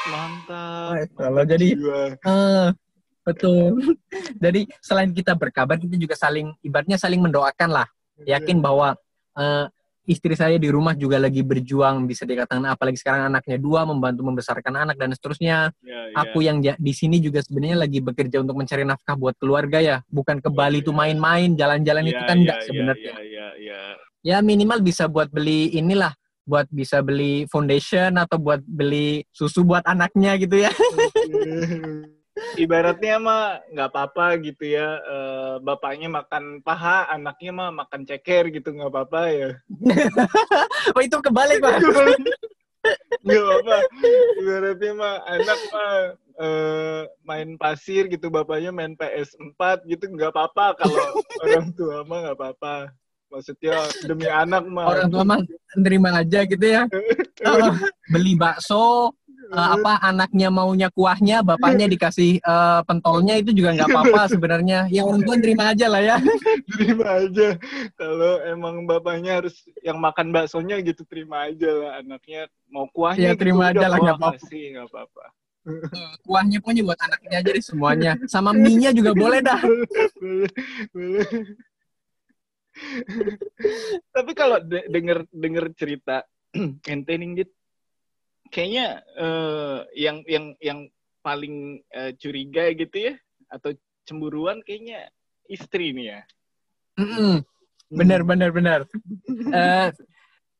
Mantap. 0.09 1.07
Kalau 1.15 1.43
jadi 1.47 1.69
uh, 2.27 2.69
betul. 3.23 3.79
jadi 4.43 4.67
selain 4.83 5.13
kita 5.15 5.37
berkabar 5.37 5.79
kita 5.79 5.95
juga 5.95 6.17
saling 6.17 6.51
ibaratnya 6.65 6.99
saling 6.99 7.23
mendoakan 7.23 7.69
lah. 7.71 7.87
Iya. 8.19 8.41
Yakin 8.41 8.59
bahwa 8.59 8.97
uh, 9.39 9.65
istri 10.03 10.35
saya 10.35 10.59
di 10.59 10.67
rumah 10.67 10.91
juga 10.99 11.15
lagi 11.15 11.39
berjuang 11.39 12.03
bisa 12.03 12.27
dikatakan 12.27 12.67
apalagi 12.67 12.99
sekarang 12.99 13.31
anaknya 13.31 13.55
dua 13.55 13.87
membantu 13.87 14.27
membesarkan 14.27 14.83
anak 14.83 14.99
dan 14.99 15.15
seterusnya 15.15 15.71
Ya, 15.79 16.11
ya. 16.11 16.27
aku 16.27 16.43
yang 16.43 16.59
di 16.59 16.93
sini 16.93 17.23
juga 17.23 17.39
sebenarnya 17.39 17.87
lagi 17.87 18.03
bekerja 18.03 18.43
untuk 18.43 18.59
mencari 18.59 18.83
nafkah 18.83 19.15
buat 19.15 19.35
keluarga 19.39 19.79
ya 19.79 19.97
bukan 20.11 20.43
ke 20.43 20.49
Iya, 20.51 20.57
Bali 20.59 20.79
iya. 20.83 20.87
tuh 20.87 20.95
main-main 20.95 21.49
jalan-jalan 21.55 22.03
itu 22.11 22.19
Ya, 22.19 22.27
kan 22.27 22.37
enggak 22.43 22.59
ya, 22.59 22.65
sebenarnya 22.67 23.13
Ya, 24.23 24.39
minimal 24.39 24.79
bisa 24.79 25.05
buat 25.11 25.27
beli 25.27 25.69
inilah 25.75 26.15
buat 26.43 26.67
bisa 26.67 26.99
beli 26.99 27.47
foundation 27.47 28.19
atau 28.19 28.35
buat 28.35 28.59
beli 28.67 29.23
susu 29.31 29.63
buat 29.63 29.83
anaknya 29.87 30.35
gitu 30.35 30.59
ya 30.59 30.71
Ibaratnya 32.57 33.21
mah 33.21 33.61
nggak 33.69 33.89
apa-apa 33.93 34.41
gitu 34.41 34.65
ya. 34.73 34.97
eh, 34.97 35.53
bapaknya 35.61 36.09
makan 36.09 36.65
paha, 36.65 37.05
anaknya 37.05 37.51
mah 37.53 37.69
makan 37.69 38.09
ceker 38.09 38.49
gitu 38.49 38.73
nggak 38.73 38.89
apa-apa 38.89 39.21
ya. 39.29 39.49
oh 40.97 41.01
itu 41.01 41.17
kebalik 41.21 41.61
pak 41.61 41.77
Nggak 43.21 43.37
apa-apa. 43.37 43.77
Ibaratnya 44.41 44.91
mah 44.97 45.15
anak 45.29 45.59
mah 45.69 45.93
eh, 46.41 47.01
main 47.21 47.49
pasir 47.61 48.09
gitu, 48.09 48.33
bapaknya 48.33 48.73
main 48.73 48.97
PS4 48.97 49.85
gitu 49.85 50.09
nggak 50.09 50.33
apa-apa. 50.33 50.73
Kalau 50.81 51.05
orang 51.45 51.69
tua 51.77 52.01
mah 52.01 52.17
nggak 52.27 52.37
apa-apa. 52.37 52.97
Maksudnya 53.33 53.73
demi 54.05 54.29
anak 54.29 54.61
mah. 54.69 54.85
orang 54.85 55.09
tua 55.09 55.23
mah 55.25 55.41
nerima 55.73 56.13
aja 56.13 56.45
gitu 56.45 56.61
ya. 56.61 56.85
Oh, 57.43 57.75
beli 58.07 58.39
bakso 58.39 59.11
eh, 59.51 59.67
apa 59.75 59.99
anaknya 59.99 60.47
maunya 60.47 60.87
kuahnya 60.87 61.43
bapaknya 61.43 61.91
dikasih 61.91 62.39
eh, 62.39 62.79
pentolnya 62.87 63.35
itu 63.35 63.51
juga 63.51 63.75
nggak 63.75 63.89
apa-apa 63.91 64.21
sebenarnya. 64.37 64.87
Ya 64.87 65.03
orang 65.03 65.25
tua 65.25 65.35
nerima 65.35 65.73
aja 65.75 65.91
lah 65.91 65.99
ya. 65.99 66.17
Terima 66.77 67.19
aja. 67.19 67.57
Kalau 67.99 68.33
emang 68.47 68.85
bapaknya 68.87 69.41
harus 69.43 69.65
yang 69.83 69.97
makan 69.99 70.31
baksonya 70.31 70.79
gitu 70.85 71.03
terima 71.09 71.49
aja 71.51 71.67
lah. 71.73 71.91
Anaknya 71.99 72.47
mau 72.71 72.85
kuahnya 72.93 73.33
Ya, 73.33 73.35
terima 73.35 73.73
gitu, 73.73 73.81
aja 73.83 73.87
lah, 73.91 73.97
nggak 73.99 74.17
apa-apa. 74.21 74.37
kasih, 74.39 74.63
nggak 74.77 74.87
apa-apa. 74.93 75.25
Kuahnya 76.23 76.57
pokoknya 76.63 76.83
buat 76.87 76.99
anaknya 77.03 77.35
aja 77.43 77.49
deh 77.51 77.65
semuanya. 77.65 78.11
Sama 78.31 78.55
mie 78.55 78.91
juga 78.95 79.11
boleh 79.11 79.39
dah. 79.43 79.59
Boleh 80.15 80.51
boleh 80.95 81.27
tapi 84.15 84.31
kalau 84.33 84.57
de- 84.61 84.87
denger 84.89 85.25
denger 85.31 85.65
cerita 85.77 86.23
ente 86.85 87.13
nih 87.17 87.29
Dit, 87.43 87.51
kayaknya 88.53 89.01
eh, 89.17 89.79
yang 89.97 90.17
yang 90.29 90.45
yang 90.61 90.79
paling 91.25 91.81
eh, 91.89 92.13
curiga 92.19 92.69
gitu 92.75 93.11
ya 93.11 93.13
atau 93.49 93.73
cemburuan 94.03 94.61
kayaknya 94.61 95.09
istri 95.49 95.95
nih 95.95 96.05
ya. 96.17 96.21
Mm-mm. 97.01 97.41
benar 97.89 98.21
benar 98.25 98.49
benar. 98.53 98.79
Eh, 99.53 99.89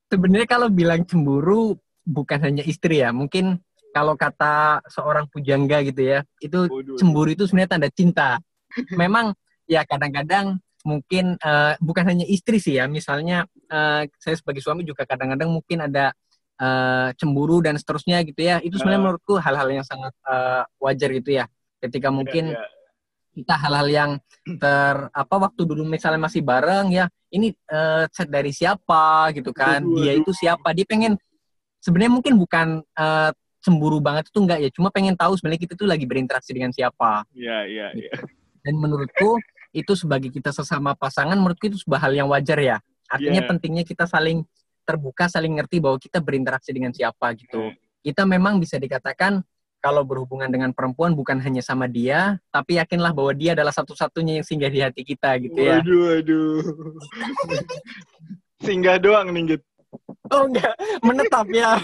sebenarnya 0.09 0.45
kalau 0.45 0.69
bilang 0.69 1.01
cemburu 1.05 1.77
bukan 2.05 2.39
hanya 2.45 2.61
istri 2.61 3.01
ya. 3.01 3.09
Mungkin 3.09 3.57
kalau 3.93 4.13
kata 4.17 4.81
seorang 4.89 5.29
pujangga 5.29 5.81
gitu 5.85 6.01
ya 6.01 6.19
itu 6.41 6.65
cemburu 6.97 7.33
itu 7.33 7.45
sebenarnya 7.45 7.71
tanda 7.77 7.89
cinta. 7.93 8.29
Memang 9.01 9.33
ya 9.69 9.85
kadang-kadang 9.85 10.57
mungkin 10.83 11.39
eh, 11.39 11.73
bukan 11.79 12.05
hanya 12.05 12.25
istri 12.27 12.59
sih 12.59 12.75
ya, 12.77 12.85
misalnya 12.91 13.47
eh, 13.71 14.05
saya 14.19 14.35
sebagai 14.37 14.59
suami 14.59 14.83
juga 14.83 15.07
kadang-kadang 15.07 15.49
mungkin 15.49 15.87
ada 15.87 16.11
eh, 16.59 17.09
cemburu 17.17 17.63
dan 17.63 17.79
seterusnya 17.79 18.21
gitu 18.27 18.43
ya. 18.43 18.59
Itu 18.61 18.77
sebenarnya 18.77 18.99
Ah. 19.01 19.05
menurutku 19.09 19.33
hal-hal 19.41 19.67
yang 19.71 19.85
sangat 19.87 20.13
eh, 20.27 20.63
wajar 20.77 21.09
gitu 21.15 21.29
ya. 21.33 21.45
Ketika 21.81 22.11
mungkin 22.13 22.53
Ya, 22.53 22.59
ya. 22.61 22.67
kita 23.33 23.55
hal-hal 23.57 23.87
yang 23.89 24.11
ter 24.59 24.95
apa 25.09 25.35
waktu 25.39 25.63
dulu 25.63 25.87
misalnya 25.87 26.19
masih 26.21 26.43
bareng 26.43 26.91
ya, 26.91 27.07
ini 27.31 27.49
eh, 27.55 28.05
chat 28.11 28.27
dari 28.29 28.51
siapa 28.53 29.31
gitu 29.33 29.49
kan, 29.55 29.81
dia 29.97 30.13
itu 30.13 30.29
siapa, 30.35 30.75
dia 30.75 30.83
pengen 30.85 31.15
sebenarnya 31.79 32.13
mungkin 32.13 32.35
bukan 32.37 32.67
eh, 32.83 33.31
cemburu 33.63 34.03
banget 34.03 34.27
itu 34.27 34.39
enggak 34.43 34.59
ya, 34.59 34.69
cuma 34.75 34.91
pengen 34.91 35.15
tahu 35.15 35.39
sebenarnya 35.39 35.63
kita 35.63 35.73
tuh 35.79 35.87
lagi 35.87 36.03
berinteraksi 36.03 36.51
dengan 36.51 36.75
siapa. 36.75 37.23
Ya, 37.31 37.63
ya, 37.63 37.95
ya. 37.95 38.11
Dan 38.63 38.75
menurutku 38.79 39.39
itu 39.74 39.98
sebagai 39.98 40.30
kita 40.30 40.53
sesama 40.53 40.94
pasangan, 40.94 41.34
menurutku 41.34 41.68
itu 41.68 41.82
sebuah 41.82 42.08
hal 42.08 42.13
yang 42.13 42.30
wajar 42.30 42.62
ya. 42.62 42.77
Artinya 43.10 43.42
Iya. 43.42 43.50
pentingnya 43.50 43.84
kita 43.84 44.06
saling 44.06 44.46
terbuka, 44.86 45.25
saling 45.27 45.58
ngerti 45.58 45.82
bahwa 45.82 45.98
kita 45.98 46.22
berinteraksi 46.22 46.70
dengan 46.70 46.94
siapa 46.94 47.34
gitu. 47.34 47.74
Hmm. 47.74 47.75
Kita 48.06 48.24
memang 48.30 48.62
bisa 48.62 48.77
dikatakan 48.77 49.42
kalau 49.84 50.08
berhubungan 50.08 50.48
dengan 50.48 50.72
perempuan 50.72 51.12
bukan 51.12 51.44
hanya 51.44 51.60
sama 51.60 51.92
dia, 51.92 52.39
tapi 52.53 52.80
yakinlah 52.80 53.12
bahwa 53.12 53.36
dia 53.36 53.51
adalah 53.51 53.75
satu-satunya 53.75 54.39
yang 54.39 54.46
singgah 54.48 54.72
di 54.72 54.80
hati 54.80 55.01
kita 55.03 55.36
gitu 55.44 55.60
ya. 55.60 55.84
Waduh, 55.84 56.01
waduh. 56.08 56.60
Singgah 58.63 58.96
doang 58.96 59.36
nih, 59.36 59.44
Git. 59.58 59.63
Oh 60.32 60.48
enggak, 60.48 60.72
menetap 61.03 61.48
ya. 61.51 61.75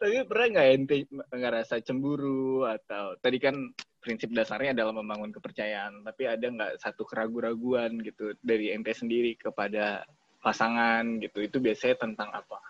Tapi 0.00 0.14
pernah 0.24 0.46
nggak 0.56 0.68
ente 0.72 0.96
ngerasa 1.32 1.80
cemburu 1.84 2.64
atau 2.64 3.16
tadi 3.20 3.38
kan 3.38 3.54
prinsip 4.00 4.32
dasarnya 4.32 4.76
adalah 4.76 4.92
membangun 4.96 5.32
kepercayaan, 5.32 6.04
tapi 6.04 6.28
ada 6.28 6.46
nggak 6.48 6.72
satu 6.80 7.08
keraguan-raguan 7.08 8.00
gitu 8.04 8.36
dari 8.44 8.72
ente 8.72 8.92
sendiri 8.92 9.36
kepada 9.36 10.04
pasangan 10.44 11.20
gitu? 11.20 11.40
Itu 11.40 11.60
biasanya 11.60 11.96
tentang 12.00 12.30
apa? 12.32 12.60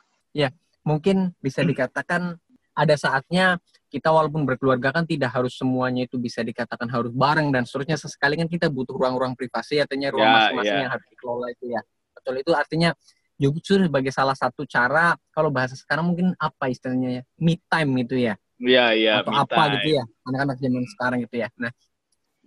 Mungkin 0.85 1.33
bisa 1.41 1.65
dikatakan 1.65 2.37
ada 2.77 2.95
saatnya 3.01 3.57
kita 3.89 4.13
walaupun 4.13 4.45
berkeluarga 4.45 4.93
kan 4.93 5.09
tidak 5.09 5.33
harus 5.33 5.57
semuanya 5.57 6.05
itu 6.05 6.21
bisa 6.21 6.45
dikatakan 6.45 6.93
harus 6.93 7.09
bareng 7.09 7.49
dan 7.49 7.65
seterusnya. 7.65 7.97
Sesekali 7.97 8.37
kan 8.37 8.45
kita 8.53 8.69
butuh 8.69 8.93
ruang-ruang 8.93 9.33
privasi, 9.33 9.81
artinya 9.81 10.13
ruang 10.13 10.29
Ya, 10.29 10.37
masing-masing 10.37 10.77
ya. 10.77 10.83
yang 10.85 10.93
harus 10.93 11.07
dikelola 11.09 11.47
itu 11.57 11.65
ya. 11.73 11.81
Betul 12.13 12.35
itu 12.45 12.53
artinya 12.53 12.91
justru 13.53 13.85
sebagai 13.85 14.13
salah 14.15 14.33
satu 14.33 14.65
cara 14.65 15.13
kalau 15.35 15.51
bahasa 15.51 15.75
sekarang 15.75 16.09
mungkin 16.09 16.33
apa 16.39 16.71
istilahnya 16.71 17.21
ya 17.21 17.23
me 17.37 17.59
time 17.61 17.91
gitu 18.07 18.17
ya 18.17 18.35
Iya, 18.55 18.87
iya. 18.95 19.13
atau 19.21 19.35
apa 19.35 19.51
time. 19.67 19.73
gitu 19.77 19.89
ya 19.99 20.05
anak-anak 20.25 20.57
zaman 20.63 20.83
sekarang 20.89 21.19
gitu 21.27 21.37
ya 21.43 21.49
nah 21.59 21.73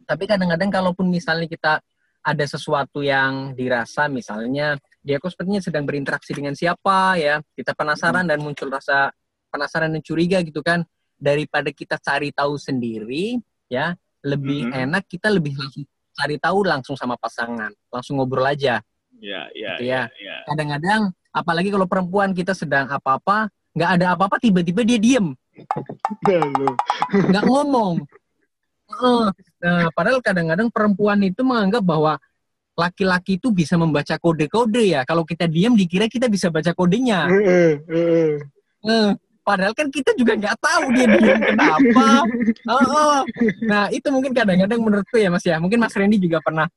tapi 0.08 0.24
kadang-kadang 0.24 0.72
kalaupun 0.72 1.06
misalnya 1.06 1.46
kita 1.46 1.84
ada 2.24 2.46
sesuatu 2.48 3.04
yang 3.04 3.52
dirasa 3.54 4.08
misalnya 4.08 4.76
dia 5.04 5.20
kok 5.20 5.32
sepertinya 5.32 5.60
sedang 5.64 5.84
berinteraksi 5.84 6.32
dengan 6.36 6.56
siapa 6.56 7.16
ya 7.20 7.40
kita 7.56 7.72
penasaran 7.76 8.28
dan 8.28 8.40
muncul 8.40 8.68
rasa 8.68 9.12
penasaran 9.52 9.92
dan 9.92 10.04
curiga 10.04 10.40
gitu 10.44 10.60
kan 10.64 10.84
daripada 11.16 11.72
kita 11.72 11.96
cari 12.00 12.32
tahu 12.36 12.56
sendiri 12.60 13.40
ya 13.68 13.96
lebih 14.24 14.68
Mhm. 14.68 14.92
enak 14.92 15.04
kita 15.08 15.28
lebih 15.32 15.56
langsung 15.56 15.86
cari 16.18 16.36
tahu 16.42 16.60
langsung 16.66 16.96
sama 16.98 17.16
pasangan 17.16 17.72
langsung 17.88 18.18
ngobrol 18.20 18.44
aja 18.48 18.82
Iya, 19.18 19.42
iya, 19.54 19.70
Gitu 19.78 19.84
iya. 19.90 20.02
ya. 20.06 20.14
iya. 20.22 20.36
kadang-kadang 20.46 21.02
apalagi 21.34 21.70
kalau 21.74 21.88
perempuan 21.90 22.32
kita 22.34 22.54
sedang 22.54 22.86
apa-apa 22.88 23.50
nggak 23.74 23.90
ada 23.98 24.06
apa-apa 24.14 24.38
tiba-tiba 24.38 24.82
dia 24.82 24.98
diem 24.98 25.34
nggak 27.14 27.46
ngomong 27.46 28.02
Heeh. 28.88 29.26
nah, 29.60 29.90
padahal 29.92 30.24
kadang-kadang 30.24 30.72
perempuan 30.72 31.20
itu 31.20 31.44
menganggap 31.44 31.84
bahwa 31.84 32.16
laki-laki 32.78 33.42
itu 33.42 33.50
bisa 33.50 33.74
membaca 33.76 34.16
kode-kode 34.16 34.94
ya 34.96 35.02
kalau 35.04 35.26
kita 35.26 35.50
diem 35.50 35.74
dikira 35.74 36.06
kita 36.08 36.30
bisa 36.30 36.48
baca 36.54 36.72
kodenya 36.78 37.26
Heeh, 37.28 37.70
heeh. 37.90 39.10
Padahal 39.48 39.72
kan 39.72 39.88
kita 39.88 40.12
juga 40.14 40.36
nggak 40.36 40.60
tahu 40.60 40.84
dia 40.94 41.08
diem 41.10 41.40
kenapa 41.42 42.08
Heeh. 42.70 43.20
nah 43.66 43.84
itu 43.90 44.08
mungkin 44.14 44.32
kadang-kadang 44.32 44.80
menurutku 44.80 45.18
ya 45.18 45.30
mas 45.34 45.44
ya 45.44 45.58
mungkin 45.58 45.82
mas 45.82 45.94
Randy 45.98 46.22
juga 46.22 46.38
pernah 46.40 46.70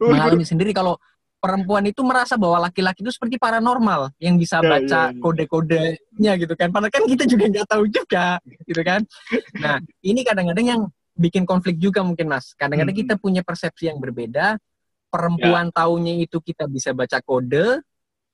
mengalami 0.00 0.42
sendiri 0.50 0.72
kalau 0.72 0.96
perempuan 1.44 1.84
itu 1.84 2.00
merasa 2.00 2.40
bahwa 2.40 2.64
laki-laki 2.64 3.04
itu 3.04 3.12
seperti 3.12 3.36
paranormal 3.36 4.16
yang 4.16 4.40
bisa 4.40 4.64
Ya, 4.64 4.80
baca 4.80 5.00
ya, 5.04 5.12
ya. 5.12 5.20
kode-kodenya 5.20 6.32
gitu 6.40 6.54
kan. 6.56 6.72
Padahal 6.72 6.88
kan 6.88 7.04
kita 7.04 7.28
juga 7.28 7.44
nggak 7.52 7.68
tahu 7.68 7.84
juga 7.92 8.40
gitu 8.64 8.80
kan. 8.80 9.04
Nah 9.60 9.76
ini 10.00 10.24
kadang-kadang 10.24 10.64
yang 10.64 10.80
bikin 11.12 11.44
konflik 11.44 11.76
juga 11.76 12.00
mungkin 12.00 12.32
mas. 12.32 12.56
Kadang-kadang 12.56 12.96
Hmm. 12.96 13.02
kita 13.04 13.14
punya 13.20 13.44
persepsi 13.44 13.92
yang 13.92 14.00
berbeda. 14.00 14.56
Perempuan 15.12 15.68
Ya. 15.68 15.84
taunya 15.84 16.16
itu 16.16 16.40
kita 16.40 16.64
bisa 16.66 16.90
baca 16.96 17.20
kode, 17.20 17.84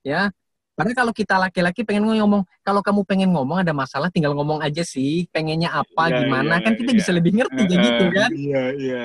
ya. 0.01 0.31
Karena 0.73 0.97
kalau 0.97 1.13
kita 1.13 1.37
laki-laki 1.37 1.85
pengen 1.85 2.09
ngomong, 2.09 2.41
kalau 2.65 2.81
kamu 2.81 3.05
pengen 3.05 3.29
ngomong 3.37 3.61
ada 3.61 3.77
masalah, 3.77 4.09
tinggal 4.09 4.33
ngomong 4.33 4.65
aja 4.65 4.81
sih. 4.81 5.29
Pengennya 5.29 5.69
apa, 5.77 6.09
Ya, 6.09 6.25
gimana, 6.25 6.57
ya, 6.57 6.65
kan 6.65 6.73
kita 6.73 6.95
ya. 6.95 7.05
bisa 7.05 7.11
lebih 7.13 7.37
ngerti 7.37 7.63
kayak 7.69 7.81
gitu 7.85 8.05
kan. 8.17 8.31
Iya, 8.33 8.63
iya. 8.81 9.05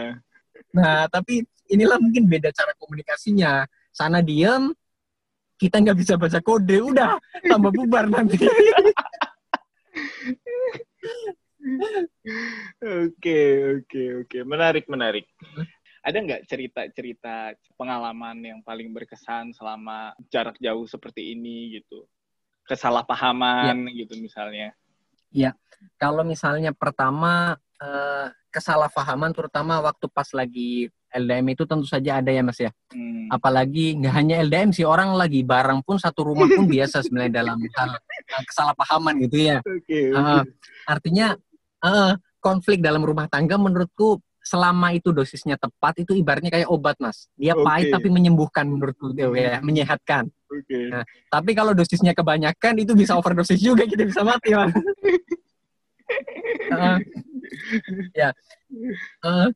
Nah, 0.71 1.11
tapi 1.11 1.43
inilah 1.67 1.99
mungkin 1.99 2.31
beda 2.31 2.55
cara 2.55 2.71
komunikasinya. 2.79 3.67
Sana 3.95 4.19
diem, 4.19 4.75
kita 5.55 5.79
nggak 5.79 5.95
bisa 5.95 6.19
baca 6.19 6.43
kode, 6.43 6.83
udah 6.83 7.15
tambah 7.47 7.71
bubar 7.71 8.11
nanti. 8.11 8.43
Oke, 12.83 13.39
oke, 13.79 14.03
oke. 14.27 14.37
Menarik, 14.43 14.85
menarik. 14.91 15.23
Ada 16.03 16.19
nggak 16.19 16.43
cerita-cerita 16.43 17.55
pengalaman 17.79 18.37
yang 18.43 18.59
paling 18.61 18.91
berkesan 18.91 19.55
selama 19.55 20.11
jarak 20.27 20.59
jauh 20.59 20.83
seperti 20.85 21.31
ini 21.31 21.79
gitu? 21.79 22.03
Kesalahpahaman 22.67 23.87
gitu 23.95 24.19
misalnya. 24.19 24.75
Kalau 25.95 26.27
misalnya 26.27 26.75
pertama 26.75 27.55
eh, 27.79 28.27
kesalahpahaman, 28.51 29.31
terutama 29.31 29.79
waktu 29.79 30.05
pas 30.11 30.27
lagi 30.35 30.91
LDM 31.15 31.55
itu 31.55 31.63
tentu 31.63 31.87
saja 31.87 32.19
ada 32.19 32.29
ya 32.29 32.43
Mas 32.43 32.59
ya. 32.59 32.71
Hmm. 32.91 33.31
Apalagi 33.31 33.95
nggak 33.97 34.13
hanya 34.13 34.35
LDM 34.43 34.75
sih 34.75 34.83
orang 34.83 35.15
lagi 35.15 35.41
barang 35.41 35.81
pun 35.87 35.95
satu 35.95 36.27
rumah 36.27 36.45
pun 36.51 36.67
biasa 36.73 37.01
sebenarnya 37.01 37.41
dalam 37.41 37.57
hal 37.63 37.89
uh, 37.95 38.43
kesalahpahaman 38.51 39.15
gitu 39.25 39.37
ya. 39.55 39.57
Oke. 39.63 40.11
Uh, 40.11 40.43
oke. 40.43 40.51
artinya 40.85 41.27
uh, 41.81 42.13
konflik 42.43 42.83
dalam 42.83 43.01
rumah 43.01 43.25
tangga 43.31 43.57
menurutku 43.57 44.21
selama 44.45 44.93
itu 44.93 45.09
dosisnya 45.09 45.57
tepat 45.57 46.05
itu 46.05 46.13
ibaratnya 46.13 46.53
kayak 46.53 46.69
obat 46.69 47.01
mas. 47.01 47.25
Dia 47.33 47.57
pahit 47.57 47.89
Oke. 47.89 47.93
tapi 47.97 48.07
menyembuhkan 48.13 48.69
menurutku 48.69 49.09
ya, 49.17 49.57
menyehatkan. 49.65 50.29
Oke. 50.45 50.93
Nah, 50.93 51.01
Tapi 51.33 51.51
kalau 51.57 51.73
dosisnya 51.73 52.13
kebanyakan 52.13 52.77
itu 52.77 52.93
bisa 52.93 53.17
overdosis 53.17 53.57
juga 53.57 53.89
kita 53.89 54.05
bisa 54.05 54.21
mati 54.21 54.53
mas. 54.53 54.71
Uh, 56.69 57.01
ya. 58.13 58.29
Uh, 59.25 59.49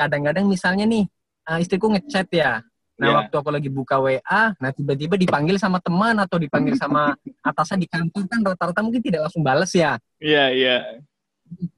kadang-kadang 0.00 0.48
misalnya 0.48 0.88
nih 0.88 1.04
uh, 1.44 1.60
istriku 1.60 1.92
ngechat 1.92 2.32
ya. 2.32 2.64
Nah 3.00 3.06
Ya. 3.08 3.16
waktu 3.24 3.32
aku 3.32 3.48
lagi 3.48 3.72
buka 3.72 3.96
WA, 3.96 4.52
nah 4.60 4.70
tiba-tiba 4.76 5.16
dipanggil 5.16 5.56
sama 5.56 5.80
teman 5.80 6.12
atau 6.20 6.36
dipanggil 6.36 6.76
sama 6.76 7.16
atasan 7.48 7.80
di 7.80 7.88
kantor 7.88 8.28
kan 8.28 8.40
rata-rata 8.44 8.80
mungkin 8.84 9.00
tidak 9.00 9.24
langsung 9.24 9.40
bales 9.40 9.72
ya. 9.72 9.96
Iya, 10.20 10.44
iya. 10.52 10.76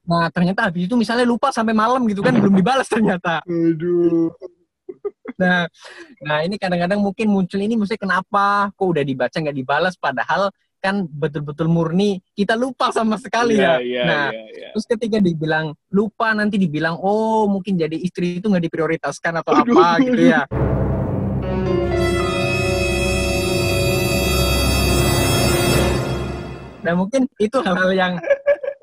Nah 0.03 0.27
ternyata 0.35 0.67
habis 0.67 0.83
itu 0.83 0.95
misalnya 0.99 1.23
lupa 1.23 1.47
sampai 1.55 1.71
malam 1.71 2.03
gitu 2.11 2.19
kan 2.19 2.35
belum 2.35 2.55
dibalas 2.59 2.91
ternyata. 2.91 3.39
Aduh. 3.47 4.35
Nah, 5.39 5.65
nah 6.21 6.37
ini 6.45 6.59
kadang-kadang 6.61 6.99
mungkin 7.01 7.31
muncul 7.31 7.57
ini 7.57 7.73
mesti 7.79 7.97
kenapa 7.97 8.69
kok 8.75 8.85
udah 8.85 9.01
dibaca 9.01 9.33
nggak 9.33 9.57
dibalas 9.57 9.95
padahal 9.97 10.51
kan 10.83 11.07
betul-betul 11.07 11.71
murni 11.71 12.19
kita 12.35 12.59
lupa 12.59 12.91
sama 12.91 13.15
sekali 13.15 13.55
Iya, 13.55 13.79
ya. 13.79 13.87
iya, 13.87 14.03
nah 14.03 14.25
iya, 14.35 14.43
iya. 14.51 14.67
terus 14.75 14.83
ketika 14.83 15.23
dibilang 15.23 15.71
lupa 15.87 16.35
nanti 16.35 16.59
dibilang 16.59 16.99
oh 16.99 17.47
mungkin 17.47 17.79
jadi 17.79 17.95
istri 17.95 18.43
itu 18.43 18.51
nggak 18.51 18.67
diprioritaskan 18.67 19.39
atau 19.39 19.63
Aduh, 19.63 19.79
apa 19.79 20.03
gitu 20.03 20.19
ya. 20.27 20.43
Nah 26.83 26.93
mungkin 26.99 27.31
itu 27.39 27.57
hal-hal 27.63 27.91
yang 27.95 28.13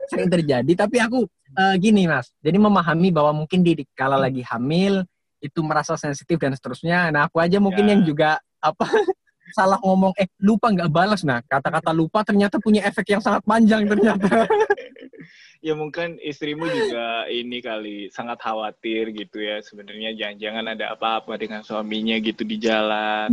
sering 0.08 0.32
terjadi 0.32 0.72
tapi 0.74 0.98
aku 0.98 1.28
eh, 1.54 1.74
gini 1.78 2.08
mas 2.08 2.32
jadi 2.42 2.56
memahami 2.58 3.12
bahwa 3.14 3.44
mungkin 3.44 3.60
di 3.62 3.78
kala 3.94 4.16
lagi 4.18 4.42
hamil 4.42 5.04
itu 5.38 5.60
merasa 5.62 5.94
sensitif 5.94 6.34
dan 6.40 6.50
seterusnya 6.56 7.12
nah 7.14 7.28
aku 7.30 7.38
aja 7.38 7.62
mungkin 7.62 7.86
Ya. 7.86 7.90
yang 7.94 8.02
juga 8.02 8.40
apa 8.58 8.88
salah 9.50 9.78
ngomong 9.78 10.12
eh 10.14 10.26
lupa 10.38 10.68
nggak 10.68 10.88
balas 10.88 11.22
nah 11.22 11.40
kata-kata 11.42 11.90
lupa 11.90 12.22
ternyata 12.22 12.56
punya 12.58 12.82
efek 12.82 13.10
yang 13.10 13.22
sangat 13.22 13.42
panjang 13.42 13.84
ternyata 13.84 14.46
Ya 15.60 15.76
mungkin 15.76 16.16
istrimu 16.16 16.64
juga 16.64 17.28
ini 17.28 17.60
kali 17.60 18.08
sangat 18.08 18.40
khawatir 18.40 19.12
gitu 19.12 19.44
ya 19.44 19.60
sebenarnya 19.60 20.16
jangan-jangan 20.16 20.64
ada 20.72 20.96
apa-apa 20.96 21.36
dengan 21.36 21.60
suaminya 21.60 22.16
gitu 22.16 22.48
di 22.48 22.56
jalan. 22.56 23.28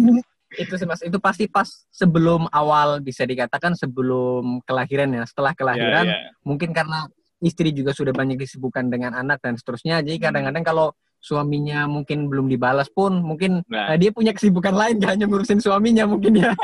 itu 0.49 0.75
sih 0.75 0.83
mas 0.83 0.99
itu 0.99 1.15
pasti 1.19 1.47
pas 1.47 1.67
sebelum 1.87 2.47
awal 2.51 2.99
bisa 2.99 3.23
dikatakan 3.23 3.75
sebelum 3.75 4.59
kelahiran 4.63 5.07
ya 5.09 5.23
setelah 5.23 5.51
kelahiran 5.51 6.03
Ya, 6.03 6.19
ya. 6.19 6.31
mungkin 6.43 6.71
karena 6.71 7.07
istri 7.39 7.71
juga 7.71 7.91
sudah 7.91 8.11
banyak 8.11 8.35
disibukkan 8.35 8.87
dengan 8.87 9.11
anak 9.13 9.39
dan 9.39 9.55
seterusnya 9.55 9.99
jadi 9.99 10.15
Hmm. 10.15 10.25
kadang-kadang 10.27 10.63
kalau 10.63 10.87
suaminya 11.27 11.83
mungkin 11.91 12.31
belum 12.31 12.47
dibalas 12.47 12.87
pun 12.87 13.19
mungkin 13.19 13.59
Nah. 13.67 13.91
nah, 13.91 13.97
dia 13.99 14.15
punya 14.15 14.31
kesibukan 14.31 14.71
lain 14.71 15.03
gak 15.03 15.19
hanya 15.19 15.27
ngurusin 15.27 15.59
suaminya 15.59 16.07
mungkin 16.07 16.39
ya 16.39 16.55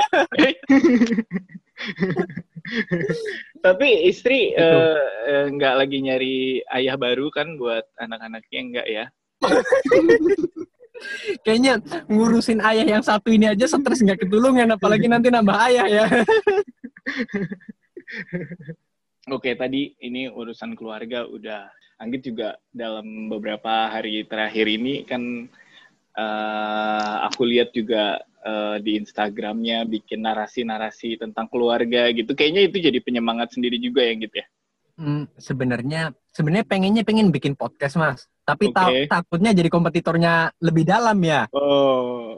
Tapi 3.59 4.07
istri 4.07 4.55
Itu. 4.55 4.63
eh, 4.63 5.03
eh, 5.27 5.45
nggak 5.51 5.73
lagi 5.83 5.99
nyari 5.99 6.63
ayah 6.71 6.95
baru 6.95 7.27
kan 7.27 7.59
buat 7.59 7.83
anak-anaknya 7.99 8.59
enggak 8.63 8.87
ya? 8.87 9.05
kayaknya 11.43 11.83
ngurusin 12.07 12.63
ayah 12.63 12.87
yang 12.87 13.03
satu 13.03 13.35
ini 13.35 13.51
aja 13.51 13.67
stres 13.67 13.99
nggak 13.99 14.23
ketulungan 14.23 14.71
apalagi 14.71 15.11
nanti 15.11 15.27
nambah 15.27 15.59
ayah 15.67 15.87
ya 15.91 16.05
Oke, 19.31 19.55
tadi 19.55 19.95
ini 20.03 20.27
urusan 20.27 20.75
keluarga 20.75 21.23
udah. 21.23 21.71
Anggit 22.01 22.21
juga 22.25 22.57
dalam 22.69 23.29
beberapa 23.29 23.89
hari 23.89 24.25
terakhir 24.25 24.65
ini 24.67 25.05
kan 25.05 25.47
eh, 26.13 27.15
aku 27.25 27.45
lihat 27.47 27.71
juga 27.71 28.19
eh, 28.43 28.77
di 28.83 28.97
Instagramnya 28.99 29.85
bikin 29.85 30.21
narasi-narasi 30.21 31.21
tentang 31.21 31.47
keluarga 31.47 32.09
gitu. 32.11 32.33
Kayaknya 32.33 32.61
itu 32.67 32.77
jadi 32.79 32.99
penyemangat 32.99 33.53
sendiri 33.55 33.77
juga 33.79 34.03
ya 34.03 34.13
gitu 34.17 34.35
ya. 34.37 34.47
Hmm, 34.93 35.25
sebenarnya 35.41 36.13
sebenarnya 36.29 36.69
pengennya 36.69 37.01
pengen 37.01 37.33
bikin 37.33 37.57
podcast 37.57 37.97
mas 37.97 38.29
tapi 38.45 38.69
ta- 38.69 38.93
Oke. 38.93 39.09
takutnya 39.09 39.49
jadi 39.49 39.65
kompetitornya 39.65 40.53
lebih 40.61 40.85
dalam 40.85 41.17
ya 41.25 41.49
Oh, 41.49 42.37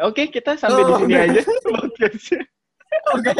oke 0.00 0.32
kita 0.32 0.56
sampai 0.56 0.88
di 0.88 0.88
Oh, 0.88 0.96
sini 1.04 1.12
oke. 1.12 1.20
aja 1.20 1.40
podcastnya. 1.68 2.40
Oke. 3.12 3.32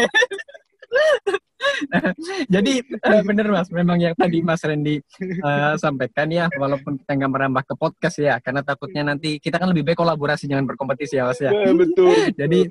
Jadi 2.55 2.83
eh, 2.83 3.23
bener 3.23 3.47
mas, 3.51 3.69
memang 3.71 3.99
yang 3.99 4.15
tadi 4.17 4.43
Mas 4.43 4.63
Randy 4.63 5.01
eh, 5.23 5.75
sampaikan 5.79 6.29
ya, 6.31 6.47
walaupun 6.55 6.99
kita 7.01 7.13
nggak 7.19 7.33
merambah 7.33 7.63
ke 7.67 7.75
podcast 7.79 8.17
ya, 8.19 8.39
karena 8.43 8.63
takutnya 8.65 9.15
nanti 9.15 9.39
kita 9.39 9.59
kan 9.59 9.71
lebih 9.71 9.87
baik 9.87 9.99
kolaborasi 9.99 10.51
jangan 10.51 10.67
berkompetisi 10.67 11.19
ya 11.19 11.29
mas 11.29 11.41
ya. 11.41 11.51
Eh, 11.51 11.75
betul. 11.75 12.13
Jadi 12.41 12.69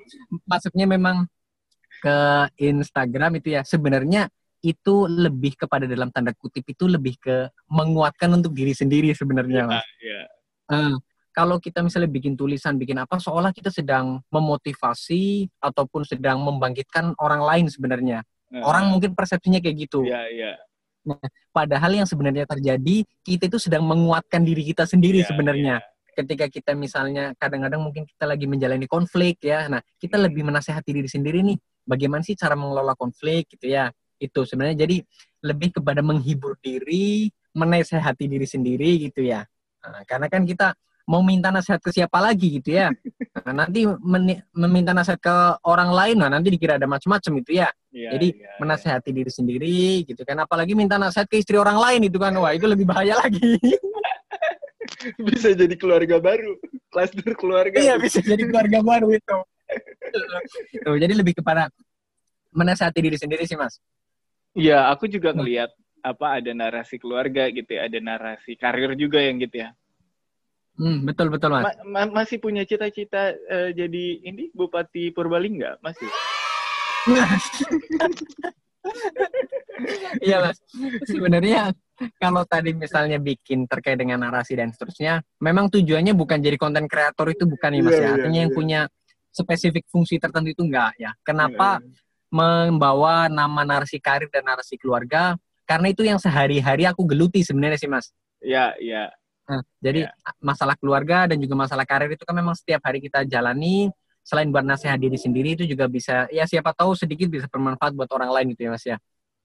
masuknya 0.47 0.85
memang 0.89 1.27
ke 2.01 2.17
Instagram 2.59 3.37
itu 3.39 3.55
ya, 3.55 3.61
sebenarnya 3.61 4.27
itu 4.61 5.09
lebih 5.09 5.57
kepada 5.57 5.89
dalam 5.89 6.13
tanda 6.13 6.37
kutip 6.37 6.61
itu 6.69 6.85
lebih 6.85 7.17
ke 7.17 7.49
menguatkan 7.65 8.29
untuk 8.29 8.53
diri 8.53 8.77
sendiri 8.77 9.09
sebenarnya 9.17 9.65
mas. 9.65 9.85
ya. 9.97 10.21
Eh, 10.71 10.95
kalau 11.31 11.57
kita 11.63 11.79
misalnya 11.79 12.11
bikin 12.11 12.35
tulisan, 12.35 12.75
bikin 12.75 12.99
apa, 12.99 13.15
seolah 13.15 13.55
kita 13.55 13.71
sedang 13.71 14.19
memotivasi 14.27 15.47
ataupun 15.63 16.03
sedang 16.03 16.43
membangkitkan 16.43 17.15
orang 17.23 17.41
lain 17.41 17.65
sebenarnya. 17.71 18.19
Nah, 18.51 18.67
Orang 18.67 18.91
mungkin 18.91 19.15
persepsinya 19.15 19.63
kayak 19.63 19.87
gitu. 19.87 20.03
ya 20.03 20.27
ya 20.27 20.59
Padahal 21.49 21.97
yang 21.97 22.05
sebenarnya 22.05 22.45
terjadi, 22.45 23.03
kita 23.25 23.49
itu 23.49 23.57
sedang 23.57 23.81
menguatkan 23.87 24.45
diri 24.45 24.61
kita 24.69 24.85
sendiri 24.85 25.25
Ya, 25.25 25.27
sebenarnya. 25.27 25.75
Ketika 26.11 26.45
kita 26.51 26.75
misalnya 26.75 27.31
kadang-kadang 27.39 27.81
mungkin 27.81 28.03
kita 28.05 28.27
lagi 28.27 28.45
menjalani 28.45 28.85
konflik 28.85 29.39
ya, 29.41 29.65
nah 29.71 29.81
kita 29.97 30.19
Hmm. 30.19 30.27
lebih 30.29 30.43
menasehati 30.45 30.91
diri 30.93 31.09
sendiri 31.09 31.41
nih, 31.41 31.57
bagaimana 31.87 32.21
sih 32.21 32.35
cara 32.37 32.53
mengelola 32.53 32.93
konflik 32.93 33.49
gitu 33.55 33.71
ya. 33.71 33.89
Itu 34.21 34.45
sebenarnya 34.45 34.85
jadi 34.85 35.01
lebih 35.41 35.81
kepada 35.81 36.05
menghibur 36.05 36.59
diri, 36.61 37.31
menasehati 37.57 38.29
diri 38.29 38.45
sendiri 38.45 39.09
gitu 39.09 39.25
ya. 39.25 39.41
Nah, 39.81 40.05
karena 40.05 40.29
kan 40.29 40.45
kita 40.45 40.77
mau 41.11 41.19
minta 41.19 41.51
nasihat 41.51 41.83
ke 41.83 41.91
siapa 41.91 42.23
lagi 42.23 42.63
gitu 42.63 42.79
ya. 42.79 42.87
Nah, 43.41 43.65
nanti 43.65 43.87
meminta 44.53 44.93
nasihat 44.93 45.17
ke 45.17 45.35
orang 45.65 45.89
lain, 45.89 46.19
nah 46.19 46.29
nanti 46.29 46.53
dikira 46.53 46.77
ada 46.77 46.85
macam-macam 46.85 47.41
itu 47.41 47.57
ya. 47.57 47.73
Ya, 47.89 48.13
Jadi, 48.13 48.37
ya, 48.37 48.53
menasehati 48.61 49.09
diri 49.09 49.31
sendiri 49.33 50.05
gitu 50.05 50.21
kan. 50.21 50.45
Apalagi 50.45 50.77
minta 50.77 51.01
nasihat 51.01 51.25
ke 51.25 51.41
istri 51.41 51.57
orang 51.57 51.79
lain 51.79 52.05
itu 52.05 52.21
kan. 52.21 52.35
Wah 52.37 52.53
itu 52.53 52.69
lebih 52.69 52.85
bahaya 52.85 53.17
lagi. 53.17 53.57
Bisa 55.25 55.57
jadi 55.57 55.73
keluarga 55.73 56.21
baru, 56.21 56.53
klaster 56.93 57.33
keluarga. 57.33 57.81
iya 57.81 57.97
bisa 57.97 58.21
jadi 58.21 58.43
keluarga 58.45 58.83
baru 58.85 59.09
itu. 59.15 59.37
Tuh, 60.85 60.97
jadi 60.99 61.13
lebih 61.17 61.41
kepada 61.41 61.71
menasehati 62.53 62.99
diri 63.01 63.17
sendiri 63.17 63.47
sih 63.47 63.57
mas. 63.57 63.79
Iya, 64.53 64.91
aku 64.91 65.07
juga 65.07 65.31
ngelihat 65.31 65.71
apa 66.03 66.41
ada 66.41 66.51
narasi 66.51 66.99
keluarga 66.99 67.47
gitu 67.49 67.71
ya, 67.71 67.87
ada 67.87 67.97
narasi 67.97 68.53
karir 68.59 68.93
juga 68.99 69.23
yang 69.23 69.39
gitu 69.41 69.63
ya. 69.65 69.73
Hmm, 70.79 70.97
betul 71.07 71.27
betul 71.33 71.49
mas. 71.51 71.63
Ma- 71.63 72.05
ma- 72.05 72.13
masih 72.23 72.37
punya 72.39 72.63
cita-cita 72.67 73.33
eh, 73.35 73.69
jadi 73.75 74.05
ini 74.27 74.51
Bupati 74.55 75.11
Purbalingga 75.11 75.79
masih? 75.83 76.07
iya 80.25 80.37
mas. 80.41 80.57
Sebenarnya 81.05 81.73
kalau 82.17 82.45
tadi 82.45 82.73
misalnya 82.73 83.17
bikin 83.21 83.65
terkait 83.69 83.97
dengan 83.97 84.21
narasi 84.21 84.57
dan 84.57 84.73
seterusnya 84.73 85.21
memang 85.41 85.69
tujuannya 85.69 86.13
bukan 86.17 86.41
jadi 86.41 86.57
konten 86.57 86.85
kreator 86.89 87.29
itu 87.29 87.45
bukan 87.45 87.69
nih 87.77 87.81
mas 87.81 87.93
Iya, 87.93 88.01
ya? 88.01 88.05
Iya, 88.05 88.13
artinya 88.17 88.39
yang 88.45 88.51
iya. 88.53 88.57
punya 88.57 88.79
spesifik 89.31 89.85
fungsi 89.87 90.19
tertentu 90.19 90.51
itu 90.51 90.63
enggak 90.65 90.91
ya? 90.99 91.11
Kenapa 91.23 91.79
Iya, 91.79 91.89
membawa 92.31 93.27
nama 93.27 93.61
narasi 93.67 93.99
karir 93.99 94.31
dan 94.31 94.47
narasi 94.47 94.75
keluarga? 94.79 95.35
Karena 95.67 95.87
itu 95.87 96.03
yang 96.03 96.19
sehari-hari 96.19 96.83
aku 96.83 97.07
geluti 97.07 97.45
sebenarnya 97.45 97.79
sih 97.79 97.87
mas. 97.87 98.11
Iya, 98.43 98.75
iya. 98.81 99.03
Nah, 99.49 99.61
jadi 99.83 100.07
masalah 100.39 100.77
keluarga 100.77 101.25
dan 101.27 101.37
juga 101.41 101.57
masalah 101.57 101.83
karir 101.83 102.13
itu 102.13 102.23
kan 102.23 102.35
memang 102.37 102.55
setiap 102.55 102.81
hari 102.85 103.01
kita 103.01 103.25
jalani 103.25 103.89
selain 104.21 104.47
buat 104.53 104.61
nasihat 104.61 105.01
diri 105.01 105.17
sendiri 105.17 105.57
itu 105.57 105.65
juga 105.65 105.89
bisa 105.89 106.29
ya 106.29 106.45
siapa 106.45 106.71
tahu 106.77 106.93
sedikit 106.93 107.25
bisa 107.25 107.49
bermanfaat 107.49 107.97
buat 107.97 108.05
orang 108.13 108.29
lain 108.29 108.53
gitu 108.53 108.69
ya 108.69 108.71
mas 108.71 108.85
ya 108.85 108.97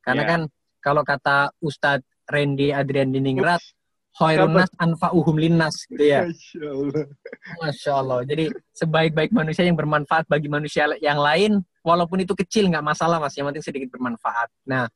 karena 0.04 0.22
Ya. 0.22 0.28
kan 0.36 0.40
kalau 0.84 1.02
kata 1.02 1.50
Ustadz 1.64 2.04
Randy 2.28 2.70
Adrian 2.76 3.08
Diningrat 3.10 3.58
Ups, 3.58 3.72
Khairun 4.20 4.52
Siapa? 4.52 4.60
nas 4.62 4.70
anfa'uhum 4.76 5.36
linnas 5.40 5.76
gitu 5.88 6.04
ya 6.04 6.28
Masya 6.28 6.66
Allah. 6.70 7.04
Masya 7.56 7.90
Allah 7.96 8.18
jadi 8.28 8.44
sebaik-baik 8.76 9.32
manusia 9.32 9.64
yang 9.64 9.80
bermanfaat 9.80 10.28
bagi 10.28 10.52
manusia 10.52 10.86
yang 11.00 11.18
lain 11.18 11.64
walaupun 11.80 12.20
itu 12.20 12.36
kecil 12.36 12.68
nggak 12.68 12.84
masalah 12.84 13.16
mas 13.16 13.32
yang 13.34 13.48
penting 13.48 13.64
sedikit 13.64 13.88
bermanfaat 13.96 14.52
nah 14.68 14.86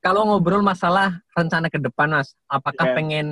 kalau 0.00 0.24
ngobrol 0.24 0.64
masalah 0.64 1.20
rencana 1.36 1.68
ke 1.68 1.76
depan 1.76 2.08
mas 2.08 2.32
apakah 2.48 2.88
Ya. 2.88 2.96
pengen 2.96 3.26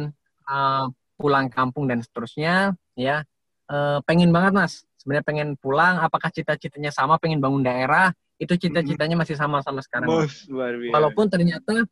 uh, 0.48 0.88
pulang 1.20 1.52
kampung 1.52 1.84
dan 1.86 2.00
seterusnya 2.00 2.72
ya. 2.96 3.22
Uh, 3.68 4.00
pengen 4.08 4.32
banget 4.32 4.52
mas. 4.56 4.72
Sebenarnya 4.96 5.26
pengen 5.28 5.48
pulang. 5.60 6.00
Apakah 6.00 6.32
cita-citanya 6.32 6.88
sama 6.88 7.20
pengen 7.20 7.38
bangun 7.38 7.60
daerah? 7.60 8.10
Itu 8.40 8.56
cita-citanya 8.56 9.18
masih 9.18 9.34
sama 9.34 9.60
sama 9.66 9.82
sekarang 9.82 10.06
Mas, 10.14 10.46
walaupun 10.94 11.26
ternyata 11.26 11.82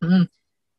hmm, 0.00 0.24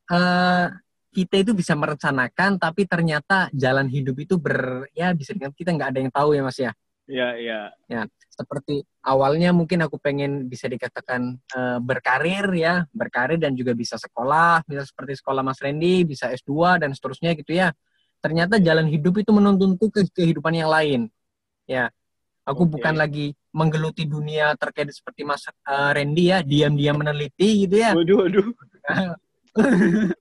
uh, 0.09 0.67
kita 1.09 1.35
itu 1.41 1.51
bisa 1.53 1.73
merencanakan 1.73 2.57
tapi 2.61 2.85
ternyata 2.85 3.49
jalan 3.53 3.85
hidup 3.89 4.17
itu 4.17 4.37
ber 4.37 4.89
ya 4.93 5.13
bisa 5.13 5.33
dengan 5.33 5.53
kita 5.53 5.73
nggak 5.73 5.89
ada 5.93 5.99
yang 6.01 6.13
tahu 6.13 6.29
ya 6.37 6.41
mas 6.41 6.57
ya 6.57 6.71
Iya, 7.09 7.27
iya. 7.41 7.59
Ya, 7.89 8.01
seperti 8.29 8.85
awalnya 9.01 9.49
mungkin 9.49 9.81
aku 9.81 9.97
pengen 9.97 10.45
bisa 10.45 10.69
dikatakan 10.69 11.41
uh, 11.57 11.81
berkarir 11.81 12.45
ya, 12.53 12.85
berkarir 12.93 13.41
dan 13.41 13.57
juga 13.57 13.73
bisa 13.73 13.97
sekolah, 13.97 14.61
bisa 14.69 14.85
seperti 14.85 15.17
sekolah 15.17 15.41
Mas 15.41 15.57
Randy, 15.57 16.05
bisa 16.05 16.29
S2 16.29 16.85
dan 16.85 16.93
seterusnya 16.93 17.33
gitu 17.33 17.57
ya. 17.57 17.73
Ternyata 18.21 18.61
jalan 18.61 18.85
hidup 18.85 19.25
itu 19.25 19.33
menuntunku 19.33 19.89
ke 19.89 20.05
kehidupan 20.13 20.53
yang 20.53 20.69
lain. 20.69 21.09
Ya. 21.65 21.89
Aku 22.45 22.69
okay. 22.69 22.77
bukan 22.77 22.95
lagi 22.97 23.33
menggeluti 23.49 24.05
dunia 24.05 24.53
terkait 24.53 24.93
seperti 24.93 25.25
Mas 25.25 25.49
uh, 25.49 25.89
Randy 25.89 26.29
ya, 26.29 26.45
diam-diam 26.45 26.93
meneliti 26.93 27.65
gitu 27.65 27.81
ya. 27.81 27.97
Waduh, 27.97 28.29
waduh. 28.29 28.47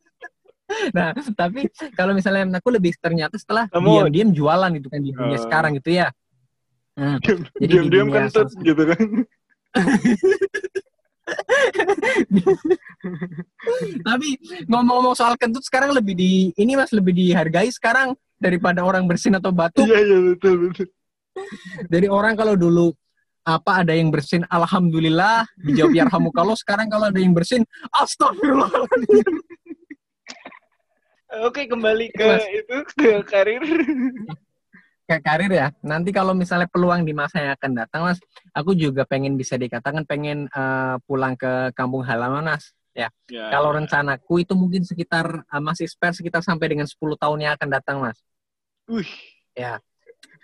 nah, 0.96 1.12
tapi 1.36 1.68
kalau 1.92 2.16
misalnya 2.16 2.56
aku 2.56 2.72
lebih 2.72 2.96
ternyata 2.96 3.36
setelah 3.36 3.68
diam-diam 3.68 4.32
jualan 4.32 4.72
itu 4.72 4.88
kan 4.88 5.00
di 5.04 5.12
dunia 5.12 5.36
uh. 5.36 5.42
sekarang 5.44 5.76
gitu 5.76 5.92
ya 5.92 6.08
Hmm. 7.22 7.22
Diam-diam 7.62 8.10
kentut 8.10 8.50
gitu 8.58 8.82
kan. 8.82 9.06
Tapi 14.02 14.28
ngomong-ngomong 14.66 15.14
soal 15.14 15.38
kentut 15.38 15.62
sekarang 15.62 15.94
lebih 15.94 16.18
di 16.18 16.50
ini 16.58 16.74
Mas 16.74 16.90
lebih 16.90 17.14
dihargai 17.14 17.70
sekarang 17.70 18.18
daripada 18.34 18.82
orang 18.82 19.06
bersin 19.06 19.38
atau 19.38 19.54
batu. 19.54 19.86
Iya 19.86 19.98
iya 20.02 20.18
betul 20.34 20.54
betul. 20.66 20.90
Jadi 21.86 22.06
orang 22.10 22.34
kalau 22.34 22.58
dulu 22.58 22.90
apa 23.46 23.86
ada 23.86 23.94
yang 23.94 24.10
bersin 24.10 24.42
alhamdulillah 24.50 25.46
dijawab 25.62 25.94
ya 25.94 26.04
kalau 26.10 26.58
sekarang 26.58 26.90
kalau 26.90 27.14
ada 27.14 27.20
yang 27.22 27.30
bersin 27.30 27.62
astagfirullah. 27.94 28.68
Oke 31.46 31.68
kembali 31.68 32.10
ke 32.10 32.24
Mas. 32.24 32.44
itu 32.50 32.76
ke 32.96 33.22
karir 33.28 33.62
kayak 35.08 35.24
karir 35.24 35.52
ya. 35.52 35.66
Nanti 35.80 36.12
kalau 36.12 36.36
misalnya 36.36 36.68
peluang 36.68 37.08
di 37.08 37.16
masa 37.16 37.40
yang 37.40 37.56
akan 37.56 37.72
datang, 37.72 38.00
Mas, 38.04 38.20
aku 38.52 38.76
juga 38.76 39.08
pengen 39.08 39.40
bisa 39.40 39.56
dikatakan 39.56 40.04
pengen 40.04 40.52
uh, 40.52 41.00
pulang 41.08 41.32
ke 41.32 41.72
kampung 41.72 42.04
halaman, 42.04 42.44
Mas. 42.44 42.76
Ya. 42.92 43.08
ya 43.30 43.48
kalau 43.48 43.72
ya. 43.72 43.80
rencanaku 43.80 44.42
itu 44.44 44.52
mungkin 44.52 44.82
sekitar 44.84 45.48
uh, 45.48 45.62
masih 45.64 45.88
spare 45.88 46.12
sekitar 46.12 46.44
sampai 46.44 46.76
dengan 46.76 46.84
10 46.84 46.98
tahun 47.16 47.38
yang 47.40 47.52
akan 47.56 47.68
datang, 47.72 47.96
Mas. 48.04 48.20
Wih. 48.84 49.08
Ya. 49.56 49.80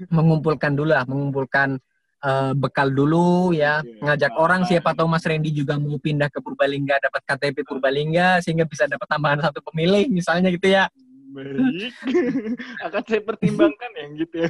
Mengumpulkan 0.09 0.72
dulu 0.72 0.96
lah, 0.96 1.05
mengumpulkan 1.05 1.77
uh, 2.24 2.53
bekal 2.57 2.88
dulu 2.88 3.53
ya, 3.53 3.85
ya 3.85 4.00
ngajak 4.00 4.33
orang 4.40 4.64
siapa 4.64 4.96
tahu 4.96 5.07
Mas 5.12 5.22
Randy 5.29 5.53
juga 5.53 5.77
mau 5.77 6.00
pindah 6.00 6.33
ke 6.33 6.40
Purbalingga 6.40 7.05
dapat 7.05 7.20
KTP 7.29 7.68
Purbalingga 7.68 8.40
sehingga 8.40 8.64
bisa 8.64 8.88
dapat 8.88 9.05
tambahan 9.07 9.44
satu 9.44 9.61
pemilih 9.61 10.09
misalnya 10.09 10.48
gitu 10.48 10.72
ya. 10.72 10.88
Baik. 11.35 11.92
Akan 12.87 13.03
saya 13.03 13.23
pertimbangkan 13.27 13.90
yang 13.99 14.11
gitu 14.14 14.47
ya. 14.47 14.49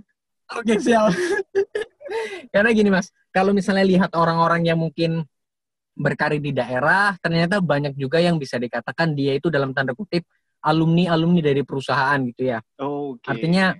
Oke, 0.58 0.78
siap. 0.78 1.10
Karena 2.54 2.70
gini, 2.70 2.90
Mas. 2.90 3.10
Kalau 3.30 3.54
misalnya 3.54 3.86
lihat 3.86 4.10
orang-orang 4.14 4.66
yang 4.66 4.78
mungkin 4.78 5.22
berkarir 5.94 6.42
di 6.42 6.54
daerah, 6.54 7.14
ternyata 7.22 7.58
banyak 7.62 7.94
juga 7.94 8.18
yang 8.22 8.38
bisa 8.38 8.58
dikatakan 8.58 9.14
dia 9.14 9.34
itu 9.38 9.50
dalam 9.50 9.70
tanda 9.74 9.94
kutip 9.94 10.26
alumni-alumni 10.62 11.42
dari 11.42 11.62
perusahaan 11.62 12.18
gitu 12.26 12.50
ya. 12.50 12.58
Oh, 12.82 13.14
okay. 13.14 13.30
Artinya 13.30 13.74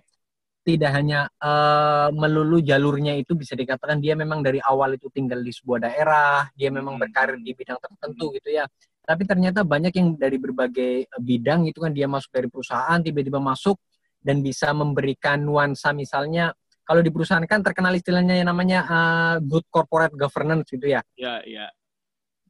tidak 0.61 0.91
hanya 0.95 1.27
uh, 1.41 2.13
melulu 2.15 2.63
jalurnya 2.63 3.17
itu 3.17 3.35
bisa 3.35 3.57
dikatakan 3.59 3.99
dia 3.99 4.15
memang 4.15 4.45
dari 4.45 4.61
awal 4.63 4.95
itu 4.95 5.11
tinggal 5.11 5.41
di 5.43 5.51
sebuah 5.51 5.91
daerah, 5.91 6.47
dia 6.55 6.71
memang 6.71 7.01
hmm. 7.01 7.03
berkarir 7.03 7.39
di 7.41 7.51
bidang 7.57 7.81
tertentu 7.81 8.31
gitu 8.37 8.55
ya 8.55 8.69
tapi 9.05 9.23
ternyata 9.27 9.67
banyak 9.67 9.93
yang 9.97 10.09
dari 10.15 10.37
berbagai 10.39 10.93
eh, 11.09 11.21
bidang 11.21 11.67
itu 11.67 11.83
kan 11.83 11.91
dia 11.91 12.07
masuk 12.07 12.31
dari 12.31 12.49
perusahaan 12.49 12.99
tiba-tiba 13.01 13.41
masuk 13.43 13.77
dan 14.21 14.45
bisa 14.45 14.71
memberikan 14.77 15.41
nuansa 15.41 15.97
misalnya 15.97 16.53
kalau 16.85 17.07
di 17.07 17.11
perusahaan 17.15 17.47
kan 17.47 17.63
terkenal 17.63 17.95
istilahnya 17.95 18.43
yang 18.43 18.51
namanya 18.51 18.83
uh, 18.83 19.35
good 19.39 19.63
corporate 19.71 20.11
governance 20.19 20.67
gitu 20.75 20.91
ya. 20.91 20.99
Iya, 21.15 21.35
iya. 21.47 21.67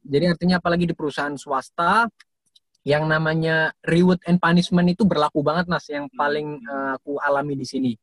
Jadi 0.01 0.33
artinya 0.33 0.57
apalagi 0.57 0.89
di 0.89 0.97
perusahaan 0.97 1.37
swasta 1.37 2.09
yang 2.81 3.05
namanya 3.05 3.69
reward 3.85 4.17
and 4.25 4.41
punishment 4.41 4.89
itu 4.89 5.05
berlaku 5.05 5.45
banget 5.45 5.69
Mas 5.69 5.85
yang 5.93 6.09
hmm. 6.09 6.17
paling 6.17 6.47
uh, 6.65 6.97
aku 6.97 7.21
alami 7.21 7.53
di 7.53 7.69
sini. 7.69 7.93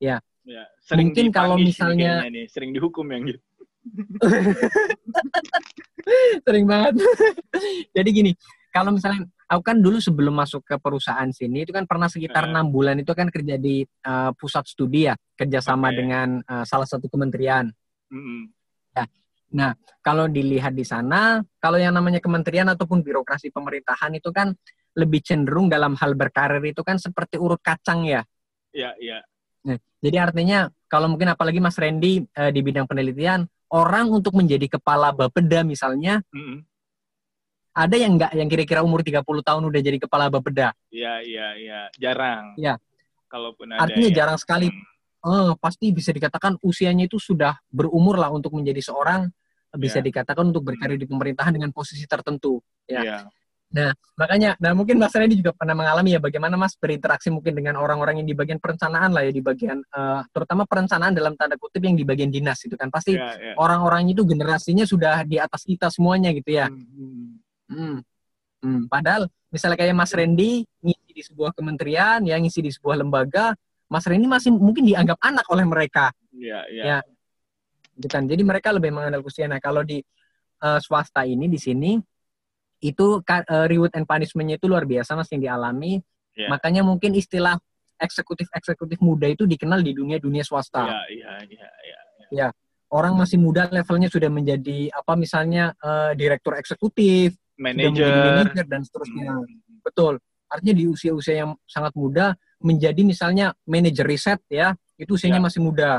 Ya. 0.00 0.16
ya 0.48 0.64
sering 0.80 1.12
Mungkin 1.12 1.28
kalau 1.28 1.60
misalnya 1.60 2.24
nih, 2.24 2.48
sering 2.48 2.72
dihukum 2.72 3.04
yang 3.12 3.28
gitu. 3.28 3.40
Sering 6.46 6.66
banget. 6.66 6.94
Jadi 7.96 8.08
gini, 8.10 8.32
kalau 8.70 8.94
misalnya 8.94 9.26
aku 9.46 9.62
kan 9.62 9.78
dulu 9.78 9.98
sebelum 10.02 10.34
masuk 10.34 10.66
ke 10.66 10.76
perusahaan 10.78 11.30
sini 11.30 11.66
itu 11.66 11.72
kan 11.72 11.86
pernah 11.86 12.10
sekitar 12.10 12.50
enam 12.50 12.70
bulan 12.70 12.98
itu 12.98 13.14
kan 13.14 13.30
kerja 13.30 13.56
di 13.58 13.86
uh, 14.06 14.30
pusat 14.34 14.66
studi 14.66 15.06
ya, 15.10 15.14
kerjasama 15.38 15.90
okay. 15.90 15.96
dengan 16.02 16.28
uh, 16.44 16.64
salah 16.66 16.86
satu 16.86 17.08
kementerian. 17.08 17.70
Mm 18.10 18.22
-hmm. 18.22 18.40
Ya. 18.94 19.04
Nah, 19.54 19.70
kalau 20.02 20.26
dilihat 20.26 20.74
di 20.74 20.84
sana, 20.86 21.42
kalau 21.62 21.78
yang 21.78 21.94
namanya 21.94 22.20
kementerian 22.22 22.68
ataupun 22.70 23.02
birokrasi 23.02 23.50
pemerintahan 23.54 24.14
itu 24.18 24.30
kan 24.34 24.54
lebih 24.96 25.20
cenderung 25.20 25.68
dalam 25.68 25.92
hal 25.98 26.16
berkarir 26.16 26.62
itu 26.64 26.80
kan 26.80 26.96
seperti 26.96 27.36
urut 27.36 27.60
kacang 27.60 28.08
ya. 28.08 28.24
Iya, 28.72 28.96
iya. 29.00 29.18
Nah, 29.68 29.76
jadi 30.00 30.30
artinya 30.30 30.72
kalau 30.86 31.10
mungkin 31.10 31.30
apalagi 31.30 31.58
Mas 31.58 31.76
Randy 31.78 32.22
uh, 32.36 32.50
di 32.50 32.60
bidang 32.62 32.86
penelitian, 32.86 33.46
orang 33.74 34.10
untuk 34.10 34.34
menjadi 34.38 34.78
kepala 34.78 35.10
Bapeda 35.10 35.66
misalnya, 35.66 36.22
mm 36.30 36.42
-hmm. 36.42 36.58
ada 37.76 37.96
yang 37.98 38.12
enggak 38.16 38.32
yang 38.38 38.48
kira-kira 38.48 38.80
umur 38.86 39.02
30 39.02 39.22
tahun 39.22 39.62
udah 39.66 39.80
jadi 39.82 39.98
kepala 39.98 40.30
Bapeda? 40.30 40.72
Iya, 40.90 41.22
iya, 41.26 41.46
iya, 41.58 41.80
jarang. 41.98 42.54
Iya. 42.56 42.78
Kalaupun 43.26 43.74
ada 43.74 43.82
Artinya 43.84 44.10
ya. 44.10 44.16
jarang 44.22 44.38
sekali. 44.38 44.70
Hmm. 44.70 44.94
Oh, 45.26 45.50
pasti 45.58 45.90
bisa 45.90 46.14
dikatakan 46.14 46.54
usianya 46.62 47.10
itu 47.10 47.18
sudah 47.18 47.58
berumur 47.66 48.14
lah 48.14 48.30
untuk 48.30 48.54
menjadi 48.54 48.78
seorang 48.78 49.26
bisa 49.74 49.98
yeah. 50.00 50.06
dikatakan 50.08 50.54
untuk 50.54 50.62
berkarir 50.72 50.96
di 50.96 51.04
pemerintahan 51.04 51.52
dengan 51.52 51.70
posisi 51.74 52.06
tertentu 52.08 52.62
ya. 52.88 53.02
Yeah. 53.02 53.22
Nah, 53.76 53.92
makanya, 54.16 54.56
nah 54.56 54.72
mungkin 54.72 54.96
Mas 54.96 55.12
Randy 55.12 55.36
juga 55.36 55.52
pernah 55.52 55.76
mengalami 55.76 56.16
ya 56.16 56.20
bagaimana 56.20 56.56
Mas 56.56 56.72
berinteraksi 56.80 57.28
mungkin 57.28 57.52
dengan 57.52 57.76
orang-orang 57.76 58.24
yang 58.24 58.28
di 58.32 58.32
bagian 58.32 58.56
perencanaan 58.56 59.12
lah 59.12 59.20
ya, 59.28 59.32
di 59.36 59.44
bagian 59.44 59.84
uh, 59.92 60.24
terutama 60.32 60.64
perencanaan 60.64 61.12
dalam 61.12 61.36
tanda 61.36 61.60
kutip 61.60 61.84
yang 61.84 61.92
di 61.92 62.08
bagian 62.08 62.32
dinas 62.32 62.56
itu 62.64 62.72
kan 62.72 62.88
pasti 62.88 63.20
yeah, 63.20 63.52
yeah. 63.52 63.54
orang-orang 63.60 64.08
itu 64.08 64.24
generasinya 64.24 64.88
sudah 64.88 65.28
di 65.28 65.36
atas 65.36 65.68
kita 65.68 65.92
semuanya 65.92 66.32
gitu 66.32 66.56
ya. 66.56 66.72
Hmm. 66.72 67.36
Hmm. 67.68 67.96
hmm. 68.64 68.80
Padahal 68.88 69.28
misalnya 69.52 69.76
kayak 69.76 69.92
Mas 69.92 70.12
Randy 70.16 70.64
ngisi 70.80 71.10
di 71.12 71.22
sebuah 71.28 71.52
kementerian, 71.52 72.24
ya 72.24 72.40
ngisi 72.40 72.64
di 72.64 72.72
sebuah 72.72 73.04
lembaga, 73.04 73.52
Mas 73.92 74.08
Randy 74.08 74.24
masih 74.24 74.56
mungkin 74.56 74.88
dianggap 74.88 75.20
anak 75.20 75.44
oleh 75.52 75.68
mereka. 75.68 76.16
Iya, 76.32 76.64
yeah, 76.64 76.64
yeah. 76.72 77.00
Ya. 77.04 77.92
Gitu 77.92 78.08
kan. 78.08 78.24
Jadi 78.24 78.40
mereka 78.40 78.72
lebih 78.72 78.88
mengenal 78.88 79.20
usia. 79.20 79.44
Nah, 79.44 79.60
kalau 79.60 79.84
di 79.84 80.00
uh, 80.64 80.80
swasta 80.80 81.28
ini 81.28 81.44
di 81.44 81.60
sini 81.60 82.00
itu 82.80 83.20
uh, 83.24 83.66
reward 83.66 83.92
and 83.96 84.04
punishment-nya 84.04 84.60
itu 84.60 84.66
luar 84.68 84.84
biasa 84.84 85.16
mas 85.16 85.30
yang 85.32 85.42
dialami. 85.42 86.00
Yeah. 86.36 86.52
Makanya 86.52 86.84
mungkin 86.84 87.16
istilah 87.16 87.56
eksekutif 87.96 88.52
eksekutif 88.52 89.00
muda 89.00 89.24
itu 89.24 89.48
dikenal 89.48 89.80
di 89.80 89.96
dunia 89.96 90.20
dunia 90.20 90.44
swasta. 90.44 90.84
Iya 90.84 91.00
iya 91.08 91.32
iya. 91.48 91.68
iya. 91.82 91.98
Ya 92.28 92.48
orang 92.92 93.16
masih 93.18 93.40
muda 93.40 93.66
levelnya 93.72 94.06
sudah 94.12 94.30
menjadi 94.30 94.92
apa 94.94 95.18
misalnya 95.18 95.74
uh, 95.82 96.12
direktur 96.14 96.54
eksekutif, 96.54 97.34
manajer 97.58 98.52
dan 98.68 98.84
seterusnya. 98.84 99.42
Hmm. 99.42 99.80
Betul. 99.82 100.20
Artinya 100.46 100.74
di 100.78 100.84
usia-usia 100.86 101.42
yang 101.42 101.50
sangat 101.66 101.96
muda 101.98 102.38
menjadi 102.62 103.02
misalnya 103.02 103.52
manajer 103.66 104.06
riset 104.06 104.40
ya 104.46 104.76
itu 104.96 105.16
usianya 105.16 105.40
yeah. 105.42 105.46
masih 105.48 105.60
muda. 105.64 105.92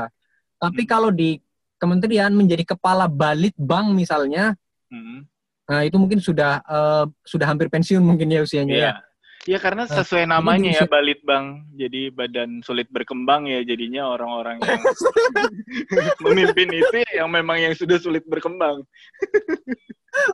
Tapi 0.58 0.82
hmm. 0.86 0.90
kalau 0.90 1.10
di 1.12 1.38
kementerian 1.78 2.34
menjadi 2.34 2.74
kepala 2.74 3.06
balit 3.06 3.54
bank 3.54 3.94
misalnya, 3.94 4.58
hmm. 4.90 5.22
Nah, 5.68 5.84
itu 5.84 5.96
mungkin 6.00 6.18
sudah 6.18 6.64
uh, 6.64 7.04
sudah 7.22 7.46
hampir 7.48 7.68
pensiun 7.68 8.00
mungkin 8.00 8.32
ya 8.32 8.40
usianya 8.40 8.74
yeah. 8.74 8.96
ya. 8.96 9.06
Iya 9.48 9.58
karena 9.64 9.88
nah, 9.88 9.96
sesuai 10.02 10.28
uh, 10.28 10.30
namanya 10.36 10.76
ya 10.76 10.84
balit 10.84 11.24
bang, 11.24 11.64
jadi 11.72 12.12
badan 12.12 12.60
sulit 12.60 12.84
berkembang 12.92 13.48
ya 13.48 13.64
jadinya 13.64 14.04
orang-orang 14.04 14.60
yang 14.60 14.82
memimpin 16.26 16.68
itu 16.68 16.96
yang 17.16 17.32
memang 17.32 17.56
yang 17.56 17.72
sudah 17.72 17.96
sulit 17.96 18.28
berkembang. 18.28 18.84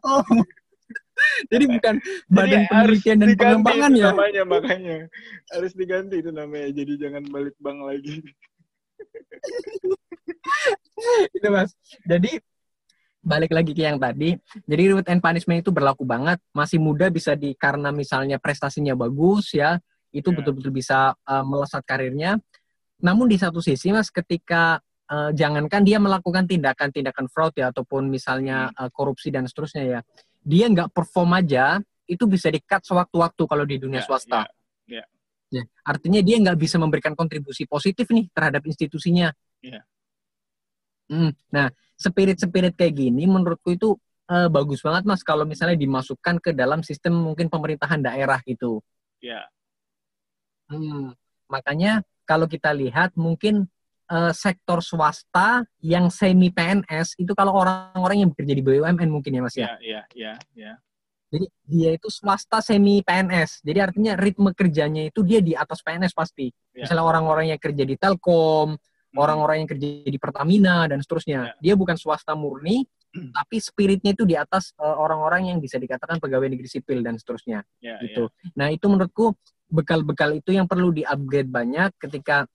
oh, 0.03 0.25
jadi 1.47 1.65
bukan 1.71 1.95
badan 2.27 2.67
jadi 2.67 2.71
penelitian 2.71 3.17
dan 3.23 3.29
pengembangan 3.39 3.91
ya? 3.95 4.11
Namanya 4.11 4.43
makanya 4.49 4.99
harus 5.55 5.73
diganti 5.79 6.19
itu 6.19 6.35
namanya, 6.35 6.75
jadi 6.75 6.93
jangan 7.07 7.23
balit 7.31 7.55
bang 7.63 7.79
lagi. 7.87 8.19
itu 11.39 11.49
mas. 11.55 11.71
Jadi 12.03 12.43
balik 13.25 13.51
lagi 13.57 13.73
ke 13.73 13.83
yang 13.83 13.97
tadi. 13.97 14.37
Jadi 14.69 14.83
reward 14.93 15.09
and 15.09 15.25
punishment 15.25 15.65
itu 15.65 15.73
berlaku 15.73 16.05
banget. 16.05 16.39
Masih 16.53 16.77
muda 16.79 17.09
bisa 17.09 17.33
di 17.35 17.57
karena 17.57 17.89
misalnya 17.91 18.37
prestasinya 18.37 18.93
bagus 18.95 19.57
ya, 19.57 19.81
itu 20.13 20.29
Ya. 20.31 20.37
betul-betul 20.37 20.71
bisa 20.71 21.17
uh, 21.25 21.45
melesat 21.45 21.83
karirnya. 21.89 22.37
Namun 23.01 23.27
di 23.27 23.41
satu 23.41 23.59
sisi 23.65 23.91
Mas 23.91 24.13
ketika 24.13 24.79
uh, 25.11 25.33
jangankan 25.33 25.83
dia 25.83 25.97
melakukan 25.99 26.45
tindakan-tindakan 26.47 27.27
fraud 27.33 27.57
ya 27.57 27.73
ataupun 27.73 28.07
misalnya 28.13 28.71
uh, 28.77 28.93
korupsi 28.93 29.33
dan 29.33 29.49
seterusnya 29.49 29.83
ya, 29.83 30.01
dia 30.45 30.69
nggak 30.69 30.93
perform 30.93 31.35
aja 31.41 31.81
itu 32.05 32.29
bisa 32.29 32.53
di-cut 32.53 32.85
sewaktu-waktu 32.85 33.43
kalau 33.49 33.65
di 33.65 33.81
dunia 33.81 34.05
Ya, 34.05 34.07
swasta. 34.07 34.45
ya. 34.85 35.05
Ya, 35.53 35.63
artinya 35.87 36.19
dia 36.19 36.35
nggak 36.43 36.59
bisa 36.59 36.83
memberikan 36.83 37.15
kontribusi 37.15 37.63
positif 37.65 38.11
nih 38.11 38.27
terhadap 38.35 38.67
institusinya. 38.67 39.31
Iya. 39.63 39.87
Hmm, 41.07 41.31
Nah, 41.53 41.69
spirit-spirit 41.95 42.75
kayak 42.75 42.95
gini 42.99 43.25
menurutku 43.27 43.75
itu 43.75 43.95
eh, 44.31 44.49
bagus 44.51 44.83
banget 44.83 45.07
mas 45.07 45.23
kalau 45.23 45.47
misalnya 45.47 45.79
dimasukkan 45.79 46.43
ke 46.43 46.51
dalam 46.53 46.83
sistem 46.83 47.17
mungkin 47.17 47.49
pemerintahan 47.49 48.03
daerah 48.03 48.39
gitu. 48.45 48.83
Ya. 49.23 49.49
Hmm, 50.69 51.13
Makanya 51.49 52.03
kalau 52.25 52.49
kita 52.49 52.73
lihat 52.73 53.13
mungkin 53.15 53.69
eh, 54.09 54.33
sektor 54.33 54.81
swasta 54.81 55.65
yang 55.85 56.09
semi 56.09 56.49
PNS 56.51 57.21
itu 57.21 57.33
kalau 57.37 57.55
orang-orang 57.55 58.25
yang 58.25 58.29
bekerja 58.33 58.55
di 58.57 58.63
BUMN 58.65 59.09
mungkin 59.13 59.37
ya 59.37 59.43
mas 59.45 59.57
ya. 59.57 59.77
Ya, 59.79 59.79
ya, 59.81 60.03
ya, 60.13 60.33
ya. 60.57 60.73
Jadi 61.35 61.47
dia 61.67 61.91
itu 61.99 62.09
swasta 62.15 62.63
semi 62.63 63.03
PNS. 63.03 63.67
Jadi 63.67 63.79
artinya 63.83 64.13
ritme 64.15 64.55
kerjanya 64.55 65.11
itu 65.11 65.27
dia 65.27 65.43
di 65.43 65.59
atas 65.59 65.83
PNS 65.83 66.15
pasti. 66.15 66.47
Ya. 66.71 66.87
Misalnya 66.87 67.05
orang-orang 67.05 67.51
yang 67.51 67.61
kerja 67.61 67.83
di 67.83 67.99
Telkom. 67.99 68.79
Orang-orang 69.15 69.65
yang 69.65 69.71
kerja 69.71 69.89
di 70.11 70.19
Pertamina 70.19 70.91
dan 70.91 70.99
seterusnya. 71.01 71.55
Dia 71.63 71.75
bukan 71.79 71.95
swasta 71.95 72.35
murni, 72.35 72.85
tapi 73.15 73.63
spiritnya 73.63 74.11
itu 74.13 74.27
di 74.27 74.35
atas 74.35 74.75
eh, 74.75 74.83
orang-orang 74.83 75.55
yang 75.55 75.59
bisa 75.63 75.79
dikatakan 75.79 76.19
pegawai 76.19 76.51
negeri 76.51 76.67
sipil 76.67 76.99
dan 77.01 77.15
seterusnya 77.15 77.63
Ya, 77.79 78.01
gitu. 78.03 78.27
Nah, 78.59 78.75
itu 78.75 78.91
menurutku 78.91 79.39
bekal-bekal 79.71 80.35
itu 80.35 80.51
yang 80.55 80.67
perlu 80.67 80.91
di-upgrade 80.91 81.51
banyak 81.51 81.95
ketika 81.99 82.47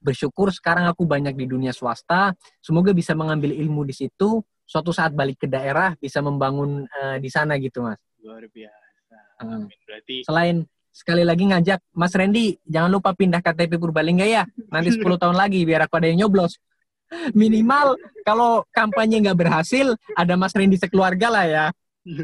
bersyukur 0.00 0.48
sekarang 0.48 0.88
aku 0.88 1.04
banyak 1.04 1.36
di 1.36 1.44
dunia 1.44 1.76
swasta, 1.76 2.32
semoga 2.64 2.96
bisa 2.96 3.12
mengambil 3.12 3.52
ilmu 3.52 3.84
di 3.84 3.92
situ, 3.92 4.40
suatu 4.64 4.96
saat 4.96 5.12
balik 5.12 5.44
ke 5.44 5.46
daerah 5.50 5.92
bisa 6.00 6.24
membangun 6.24 6.88
eh, 6.88 7.20
di 7.20 7.28
sana 7.28 7.60
gitu, 7.60 7.84
Mas. 7.84 8.00
Luar 8.24 8.48
biasa. 8.48 9.16
Hmm. 9.40 9.68
Amin. 9.68 9.76
Berarti 9.84 10.16
Selain 10.24 10.64
sekali 10.90 11.22
lagi 11.22 11.46
ngajak 11.46 11.80
Mas 11.94 12.12
Randy, 12.12 12.58
jangan 12.66 12.90
lupa 12.90 13.14
pindah 13.14 13.40
KTP 13.40 13.78
Purbalingga 13.78 14.26
ya. 14.26 14.44
Nanti 14.68 14.90
10 14.98 15.06
tahun 15.16 15.36
lagi 15.38 15.62
biar 15.64 15.86
aku 15.86 15.96
ada 15.96 16.10
yang 16.10 16.26
nyoblos. 16.26 16.58
Minimal 17.34 17.98
kalau 18.22 18.62
kampanye 18.70 19.18
nggak 19.18 19.38
berhasil, 19.38 19.98
ada 20.14 20.34
Mas 20.38 20.54
Randy 20.54 20.78
sekeluarga 20.78 21.26
lah 21.30 21.46
ya. 21.46 21.66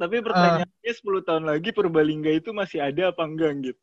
tapi 0.00 0.22
pertanyaannya 0.22 0.92
10 0.94 1.26
tahun 1.26 1.44
lagi 1.48 1.68
Purbalingga 1.74 2.30
itu 2.32 2.50
masih 2.54 2.82
ada 2.84 3.12
apa 3.12 3.22
enggak 3.24 3.72
gitu. 3.72 3.80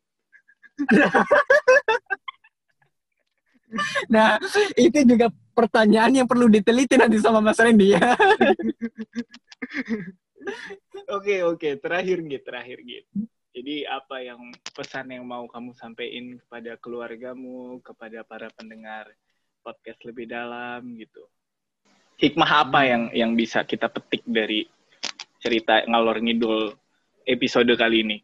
Nah, 4.10 4.34
itu 4.74 4.98
juga 5.06 5.30
pertanyaan 5.54 6.10
yang 6.10 6.26
perlu 6.26 6.50
diteliti 6.50 6.98
nanti 6.98 7.22
sama 7.22 7.38
Mas 7.38 7.54
Randy 7.54 7.94
ya. 7.94 8.02
Oke, 11.06 11.46
oke, 11.46 11.78
terakhir 11.78 12.18
gitu, 12.26 12.42
terakhir 12.42 12.78
gitu. 12.82 13.30
Jadi 13.50 13.82
apa 13.82 14.22
yang 14.22 14.54
pesan 14.70 15.10
yang 15.10 15.26
mau 15.26 15.50
kamu 15.50 15.74
sampaikan 15.74 16.38
kepada 16.38 16.78
keluargamu, 16.78 17.82
kepada 17.82 18.22
para 18.22 18.46
pendengar 18.54 19.10
podcast 19.66 19.98
lebih 20.06 20.30
dalam 20.30 20.94
gitu. 20.94 21.26
Hikmah 22.22 22.50
apa 22.68 22.80
yang 22.86 23.02
yang 23.10 23.32
bisa 23.34 23.66
kita 23.66 23.90
petik 23.90 24.22
dari 24.22 24.70
cerita 25.42 25.82
ngalor 25.88 26.22
ngidul 26.22 26.78
episode 27.26 27.74
kali 27.74 28.06
ini? 28.06 28.18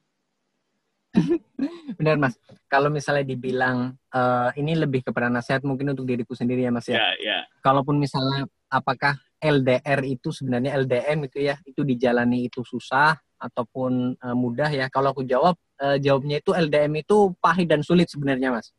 Benar 1.98 2.22
Mas. 2.22 2.38
Kalau 2.70 2.86
misalnya 2.86 3.26
dibilang 3.26 3.98
eh, 4.14 4.50
ini 4.62 4.78
lebih 4.78 5.02
kepada 5.10 5.26
nasihat 5.26 5.66
mungkin 5.66 5.90
untuk 5.90 6.06
diriku 6.06 6.38
sendiri 6.38 6.62
ya 6.62 6.70
Mas 6.70 6.86
ya. 6.86 7.02
Ya, 7.02 7.08
ya. 7.18 7.38
Kalaupun 7.66 7.98
misalnya 7.98 8.46
apakah 8.70 9.18
LDR 9.42 10.06
itu 10.06 10.30
sebenarnya 10.30 10.78
LDM 10.86 11.18
itu 11.26 11.38
ya, 11.42 11.58
itu 11.66 11.82
dijalani 11.82 12.46
itu 12.46 12.62
susah 12.62 13.18
ataupun 13.36 14.16
eh, 14.16 14.36
mudah 14.36 14.70
ya. 14.72 14.86
Kalau 14.88 15.12
aku 15.12 15.22
jawab 15.24 15.56
eh, 15.80 15.98
jawabnya 16.00 16.40
itu 16.40 16.52
LDM 16.52 17.04
itu 17.04 17.32
pahit 17.40 17.68
dan 17.68 17.80
sulit 17.84 18.08
sebenarnya 18.08 18.52
Mas. 18.52 18.72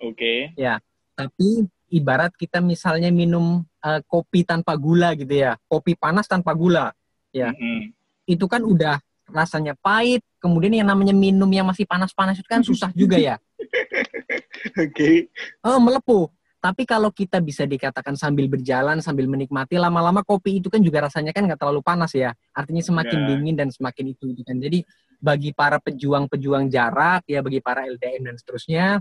Oke. 0.00 0.56
Tapi 1.16 1.68
ibarat 1.92 2.32
kita 2.38 2.64
misalnya 2.64 3.12
minum 3.12 3.60
eh, 3.84 4.00
kopi 4.08 4.46
tanpa 4.46 4.72
gula 4.78 5.12
gitu 5.12 5.36
ya, 5.36 5.60
kopi 5.68 5.92
panas 5.98 6.24
tanpa 6.24 6.56
gula, 6.56 6.94
Ya. 7.30 7.54
Mm-mm. 7.54 7.94
itu 8.26 8.46
kan 8.50 8.62
udah 8.62 8.98
rasanya 9.30 9.78
pahit. 9.78 10.22
Kemudian 10.42 10.72
yang 10.74 10.88
namanya 10.88 11.14
minum 11.14 11.46
yang 11.52 11.66
masih 11.68 11.86
panas-panas 11.86 12.38
itu 12.38 12.48
kan 12.50 12.62
susah 12.68 12.90
juga 12.94 13.20
ya. 13.20 13.36
Oke. 14.74 15.30
Oh, 15.62 15.78
melepuh. 15.78 16.26
Tapi 16.60 16.84
kalau 16.84 17.08
kita 17.08 17.40
bisa 17.40 17.64
dikatakan 17.64 18.20
sambil 18.20 18.44
berjalan, 18.44 19.00
sambil 19.00 19.24
menikmati, 19.24 19.80
lama-lama 19.80 20.20
kopi 20.20 20.60
itu 20.60 20.68
kan 20.68 20.84
juga 20.84 21.08
rasanya 21.08 21.32
kan 21.32 21.48
nggak 21.48 21.56
terlalu 21.56 21.80
panas 21.80 22.12
ya. 22.12 22.36
Artinya 22.52 22.84
semakin 22.84 23.16
Ya. 23.16 23.26
dingin 23.32 23.54
dan 23.56 23.68
semakin 23.72 24.12
itu, 24.12 24.28
itu 24.28 24.44
kan. 24.44 24.60
Jadi 24.60 24.84
bagi 25.16 25.56
para 25.56 25.80
pejuang-pejuang 25.80 26.68
jarak, 26.68 27.24
ya 27.24 27.40
bagi 27.40 27.64
para 27.64 27.88
LDM 27.88 28.28
dan 28.28 28.34
seterusnya, 28.36 29.00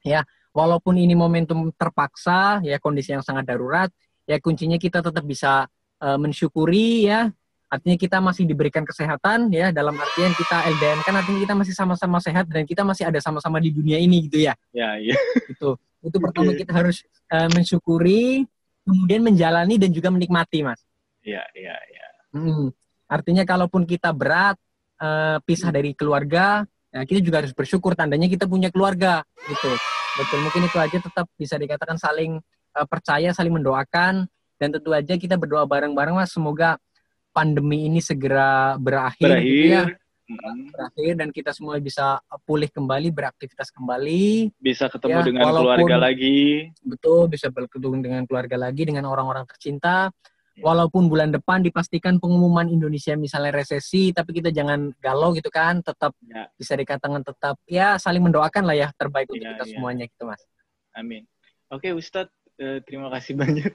ya 0.00 0.24
walaupun 0.56 0.96
ini 0.96 1.12
momentum 1.12 1.68
terpaksa, 1.76 2.64
ya 2.64 2.80
kondisi 2.80 3.12
yang 3.12 3.20
sangat 3.20 3.44
darurat, 3.44 3.92
ya 4.24 4.40
kuncinya 4.40 4.80
kita 4.80 5.04
tetap 5.04 5.24
bisa 5.28 5.68
eh, 6.00 6.16
mensyukuri 6.16 7.12
ya. 7.12 7.28
Artinya 7.66 7.98
kita 7.98 8.22
masih 8.22 8.46
diberikan 8.46 8.86
kesehatan 8.86 9.50
ya 9.50 9.74
dalam 9.74 9.92
artian 9.92 10.30
kita 10.32 10.70
LDM 10.70 11.02
kan 11.02 11.18
artinya 11.18 11.40
kita 11.42 11.54
masih 11.58 11.74
sama-sama 11.74 12.22
sehat 12.22 12.46
dan 12.46 12.62
kita 12.62 12.86
masih 12.86 13.10
ada 13.10 13.18
sama-sama 13.18 13.58
di 13.58 13.74
dunia 13.74 13.98
ini 13.98 14.30
gitu 14.30 14.38
ya 14.38 14.54
Ya, 14.70 14.94
ya. 15.02 15.18
itu 15.50 15.74
itu 16.06 16.16
pertama 16.22 16.54
kita 16.54 16.72
harus 16.72 17.02
eh, 17.34 17.48
mensyukuri 17.50 18.46
kemudian 18.86 19.22
menjalani 19.26 19.74
dan 19.76 19.90
juga 19.90 20.14
menikmati 20.14 20.62
mas. 20.62 20.78
Ya, 21.26 21.42
ya, 21.58 21.74
ya. 21.74 22.06
Mm. 22.36 22.68
artinya 23.06 23.48
kalaupun 23.48 23.88
kita 23.88 24.12
berat 24.12 24.60
eh, 25.00 25.38
pisah 25.42 25.72
dari 25.72 25.96
keluarga 25.96 26.66
ya 26.92 27.02
kita 27.02 27.24
juga 27.24 27.40
harus 27.40 27.56
bersyukur 27.56 27.96
tandanya 27.96 28.30
kita 28.30 28.46
punya 28.46 28.70
keluarga 28.70 29.26
gitu. 29.46 29.72
Betul 30.16 30.38
mungkin 30.46 30.62
itu 30.64 30.78
aja 30.78 30.98
tetap 31.02 31.26
bisa 31.34 31.58
dikatakan 31.58 31.98
saling 31.98 32.38
eh, 32.76 32.86
percaya 32.86 33.34
saling 33.34 33.52
mendoakan. 33.52 34.30
Dan 34.56 34.72
tentu 34.72 34.88
aja 34.88 35.20
kita 35.20 35.36
berdoa 35.36 35.68
bareng-bareng 35.68 36.16
mas. 36.16 36.32
Semoga 36.32 36.80
pandemi 37.28 37.84
ini 37.92 38.00
segera 38.00 38.80
berakhir, 38.80 39.44
gitu 39.44 39.68
ya 39.68 39.84
Berakhir. 40.26 40.58
Mm. 40.58 40.70
berakhir 40.74 41.12
dan 41.14 41.28
kita 41.30 41.50
semua 41.50 41.78
bisa 41.78 42.18
pulih 42.42 42.66
kembali 42.66 43.08
beraktivitas 43.10 43.70
kembali 43.70 44.50
Bisa 44.58 44.90
ketemu 44.90 45.12
Ya, 45.12 45.24
dengan 45.24 45.42
walaupun- 45.46 45.86
keluarga 45.86 45.96
lagi. 46.02 46.66
betul 46.82 47.30
bisa 47.30 47.46
berkedung 47.48 48.02
dengan 48.02 48.26
keluarga 48.26 48.58
lagi 48.60 48.82
dengan 48.84 49.06
orang-orang 49.06 49.46
tercinta 49.46 50.10
Ya. 50.52 50.64
walaupun 50.64 51.06
bulan 51.06 51.30
depan 51.30 51.60
dipastikan 51.60 52.16
pengumuman 52.16 52.66
Indonesia 52.66 53.14
misalnya 53.14 53.54
resesi 53.54 54.10
tapi 54.10 54.34
kita 54.34 54.50
jangan 54.50 54.90
galau 54.98 55.30
gitu 55.30 55.46
kan 55.46 55.78
tetap 55.80 56.10
Ya. 56.20 56.50
bisa 56.52 56.74
dikatakan 56.74 57.22
tetap 57.22 57.54
ya 57.64 57.94
saling 57.94 58.24
mendoakan 58.24 58.64
lah 58.64 58.74
ya 58.74 58.88
terbaik 58.92 59.28
untuk 59.28 59.44
Ya, 59.44 59.54
kita 59.54 59.62
ya. 59.62 59.70
semuanya 59.70 60.04
gitu 60.04 60.26
mas 60.26 60.42
Amin. 60.90 61.22
Oke, 61.68 61.92
Ustadz, 61.92 62.32
eh, 62.56 62.80
terima 62.82 63.12
kasih 63.12 63.36
banyak 63.42 63.70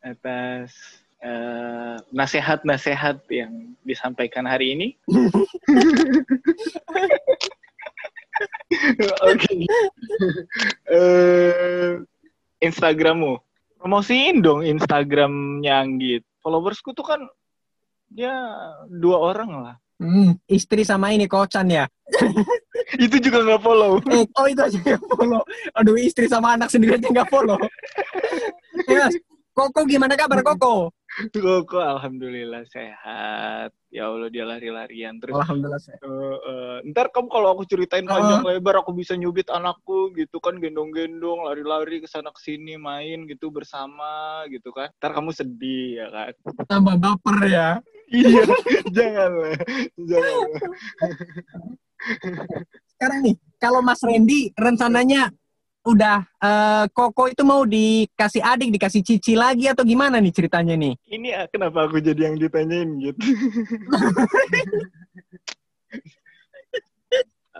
atas 0.00 0.72
eh, 1.20 1.96
nasihat-nasihat 2.12 3.20
yang 3.30 3.76
disampaikan 3.84 4.46
hari 4.48 4.72
ini. 4.76 4.88
Oke. 9.28 9.66
Eh, 10.88 11.92
Instagrammu. 12.60 13.40
Promosiin 13.80 14.44
dong 14.44 14.60
Instagramnya 14.60 15.80
Anggit. 15.80 16.24
Followersku 16.44 16.92
tuh 16.92 17.04
kan 17.04 17.20
ya 18.12 18.32
dua 18.88 19.16
orang 19.32 19.50
lah. 19.64 19.76
Hmm, 20.00 20.32
istri 20.48 20.80
sama 20.80 21.12
ini 21.12 21.28
kocan 21.28 21.68
ya 21.68 21.84
Itu 23.04 23.20
juga 23.20 23.44
nggak 23.44 23.60
follow. 23.60 24.00
eh, 24.08 24.24
oh 24.32 24.48
itu 24.48 24.60
aja 24.64 24.96
yang 24.96 25.04
follow 25.12 25.44
aduh 25.76 25.92
istri 26.00 26.24
sama 26.24 26.56
anak 26.56 26.72
sendiri 26.72 26.96
aja 26.96 27.04
nggak 27.04 27.28
follow 27.28 27.60
ya, 28.88 29.12
Mas. 29.12 29.20
Koko 29.52 29.84
gimana 29.84 30.16
kabar 30.16 30.40
Koko 30.40 30.88
Koko 31.34 31.78
alhamdulillah 31.82 32.62
sehat. 32.70 33.74
Ya 33.90 34.06
Allah 34.06 34.30
dia 34.30 34.46
lari-larian 34.46 35.18
terus. 35.18 35.34
alhamdulillah 35.34 35.82
saya 35.82 35.98
eh, 35.98 36.38
eh, 36.38 36.76
ntar 36.94 37.10
kamu 37.10 37.26
kalau 37.26 37.58
aku 37.58 37.66
ceritain 37.66 38.06
panjang 38.06 38.46
lebar 38.46 38.78
aku 38.78 38.94
bisa 38.94 39.18
nyubit 39.18 39.50
anakku 39.50 40.14
gitu 40.14 40.38
kan 40.38 40.62
gendong-gendong 40.62 41.42
lari-lari 41.50 41.98
ke 41.98 42.06
sana 42.06 42.30
ke 42.30 42.38
sini 42.38 42.78
main 42.78 43.26
gitu 43.26 43.50
bersama 43.50 44.46
gitu 44.46 44.70
kan. 44.70 44.94
Ntar 45.02 45.10
kamu 45.18 45.30
sedih 45.34 46.06
ya 46.06 46.06
kan. 46.08 46.32
tambah 46.70 46.94
baper 47.02 47.38
ya 47.50 47.68
iya, 48.14 48.42
janganlah. 48.90 49.54
Janganlah. 49.98 50.62
sekarang 52.96 53.18
nih 53.26 53.36
kalau 53.60 53.80
Mas 53.84 54.00
Randy 54.00 54.50
rencananya 54.56 55.30
udah 55.80 56.18
eh, 56.44 56.84
Koko 56.92 57.32
itu 57.32 57.42
mau 57.44 57.64
dikasih 57.64 58.44
adik 58.44 58.68
dikasih 58.76 59.00
cici 59.00 59.32
lagi 59.32 59.64
atau 59.68 59.80
gimana 59.80 60.20
nih 60.20 60.32
ceritanya 60.32 60.76
nih 60.76 60.94
Ini 61.08 61.28
ah, 61.36 61.46
kenapa 61.48 61.88
aku 61.88 62.00
jadi 62.04 62.32
yang 62.32 62.36
ditanyain 62.36 62.88
gitu. 63.00 63.20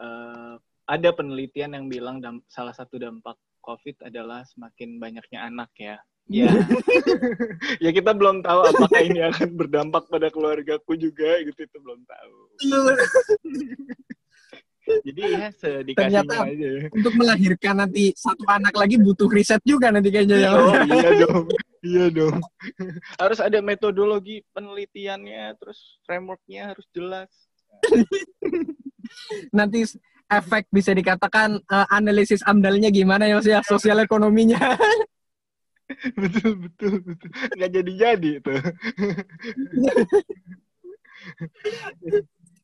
Eh, 0.00 0.54
ada 0.88 1.09
penelitian 1.12 1.76
yang 1.76 1.87
bilang 1.92 2.24
salah 2.48 2.72
satu 2.72 2.96
dampak 2.96 3.37
COVID 3.61 4.00
adalah 4.09 4.48
semakin 4.48 4.96
banyaknya 4.96 5.44
anak 5.44 5.68
ya. 5.76 6.00
Ya, 6.30 6.46
ya 7.85 7.90
kita 7.90 8.14
belum 8.14 8.46
tahu 8.46 8.61
apakah 8.70 9.02
ini 9.02 9.18
akan 9.18 9.50
berdampak 9.59 10.06
pada 10.06 10.30
keluargaku 10.30 10.94
juga 10.94 11.42
gitu 11.42 11.59
itu 11.66 11.76
belum 11.83 12.06
tahu. 12.06 12.37
Jadi 15.07 15.20
ya 15.22 15.48
sedikasihnya 15.55 16.22
Ternyata- 16.26 16.44
aja. 16.46 16.68
ya. 16.81 16.87
Untuk 16.92 17.12
melahirkan 17.16 17.74
nanti 17.81 18.12
satu 18.16 18.44
anak 18.46 18.74
lagi 18.74 18.96
butuh 18.98 19.29
riset 19.31 19.62
juga 19.62 19.88
nanti 19.90 20.09
kayaknya 20.11 20.37
ya. 20.44 20.50
Oh 20.55 20.74
iya 20.87 21.11
dong, 21.24 21.44
iya 21.83 22.07
dong. 22.11 22.37
harus 23.18 23.38
ada 23.40 23.59
metodologi 23.61 24.42
penelitiannya, 24.53 25.57
terus 25.57 25.98
frameworknya 26.05 26.74
harus 26.74 26.87
jelas. 26.92 27.31
Nanti 29.50 29.87
efek 30.31 30.70
bisa 30.70 30.94
dikatakan 30.94 31.59
eh, 31.59 31.87
analisis 31.90 32.44
amdalnya 32.46 32.90
gimana 32.94 33.26
ya 33.26 33.40
Mas 33.40 33.48
ya, 33.48 33.61
sosial 33.66 33.98
ekonominya. 34.03 34.59
betul 36.14 36.55
betul 36.68 36.92
betul. 37.03 37.31
Nggak 37.59 37.70
jadi 37.74 37.92
jadi 37.98 38.31
itu. 38.38 38.53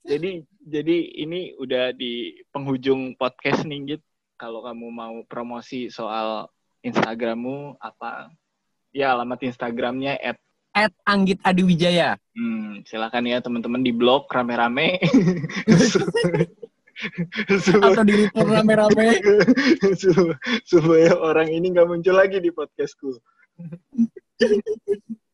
Jadi 0.07 0.47
jadi 0.63 0.97
ini 1.27 1.55
udah 1.59 1.91
di 1.93 2.43
penghujung 2.55 3.19
podcast 3.19 3.67
nih 3.67 3.95
Git. 3.95 4.03
Kalau 4.39 4.63
kamu 4.63 4.87
mau 4.93 5.17
promosi 5.27 5.91
soal 5.91 6.47
Instagrammu 6.87 7.81
apa? 7.83 8.31
Ya 8.95 9.13
alamat 9.13 9.43
Instagramnya 9.43 10.17
at 10.23 10.39
At 10.77 10.93
Anggit 11.09 11.41
Adiwijaya. 11.41 12.21
Hmm, 12.37 12.85
silakan 12.85 13.25
ya 13.25 13.41
teman-teman 13.41 13.81
di 13.81 13.97
blog 13.97 14.29
rame-rame. 14.29 15.01
Atau 17.81 18.05
di 18.05 18.29
report 18.29 18.45
rame-rame. 18.45 19.25
Sup- 20.01 20.37
supaya 20.69 21.17
orang 21.17 21.49
ini 21.49 21.73
nggak 21.73 21.89
muncul 21.89 22.13
lagi 22.13 22.45
di 22.45 22.53
podcastku. 22.53 23.17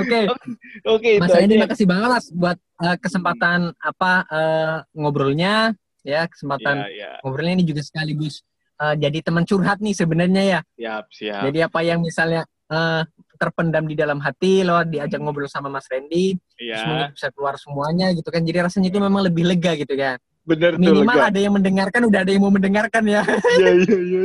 Oke, 0.00 0.18
Oke, 0.94 1.10
Mas 1.20 1.30
Randy 1.30 1.56
makasih 1.60 1.86
banget 1.86 2.08
Mas 2.08 2.26
buat 2.32 2.58
eh, 2.82 2.96
kesempatan 2.98 3.72
apa 3.78 4.12
eh, 4.28 4.76
ngobrolnya 4.96 5.76
ya, 6.02 6.24
kesempatan 6.28 6.88
Ya, 6.88 6.90
ya, 6.90 7.10
ngobrolnya 7.24 7.54
ini 7.60 7.64
juga 7.68 7.82
sekaligus 7.84 8.42
eh, 8.80 8.94
jadi 8.98 9.18
teman 9.22 9.44
curhat 9.44 9.78
nih 9.80 9.94
sebenarnya 9.94 10.42
ya. 10.42 10.60
siap, 10.74 11.04
siap. 11.12 11.42
Jadi 11.48 11.58
apa 11.62 11.80
yang 11.84 12.00
misalnya 12.02 12.42
eh, 12.72 13.02
terpendam 13.36 13.84
di 13.84 13.94
dalam 13.98 14.18
hati 14.22 14.62
lewat 14.64 14.88
diajak 14.88 15.20
ngobrol 15.20 15.50
sama 15.50 15.68
Mas 15.68 15.86
Randy, 15.90 16.38
terus 16.56 16.82
mungkin 16.86 17.08
Ya, 17.10 17.14
bisa 17.14 17.28
keluar 17.34 17.54
semuanya 17.58 18.08
gitu 18.14 18.28
kan. 18.30 18.40
Jadi 18.40 18.58
rasanya 18.62 18.88
itu 18.88 19.00
memang 19.02 19.22
lebih 19.26 19.44
lega 19.44 19.74
gitu 19.76 19.94
kan. 19.94 20.16
bener 20.44 20.76
tuh. 20.76 20.80
Minimal 20.80 21.18
ada 21.32 21.40
yang 21.40 21.54
mendengarkan, 21.56 22.02
udah 22.08 22.20
ada 22.20 22.30
yang 22.30 22.42
mau 22.44 22.52
mendengarkan 22.52 23.04
ya. 23.04 23.22
Iya, 23.58 23.68
iya, 23.84 23.96
iya. 24.00 24.22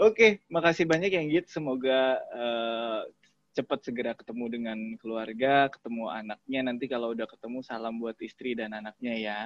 Oke, 0.00 0.40
makasih 0.48 0.88
banyak 0.88 1.12
yang 1.12 1.26
Git. 1.28 1.46
Semoga 1.52 2.16
eh, 2.32 3.00
cepat 3.52 3.84
segera 3.84 4.12
ketemu 4.16 4.44
dengan 4.48 4.78
keluarga, 4.98 5.68
ketemu 5.68 6.08
anaknya. 6.08 6.60
Nanti 6.64 6.84
kalau 6.88 7.12
udah 7.12 7.28
ketemu, 7.28 7.60
salam 7.60 8.00
buat 8.00 8.16
istri 8.24 8.56
dan 8.56 8.72
anaknya 8.72 9.14
ya. 9.14 9.38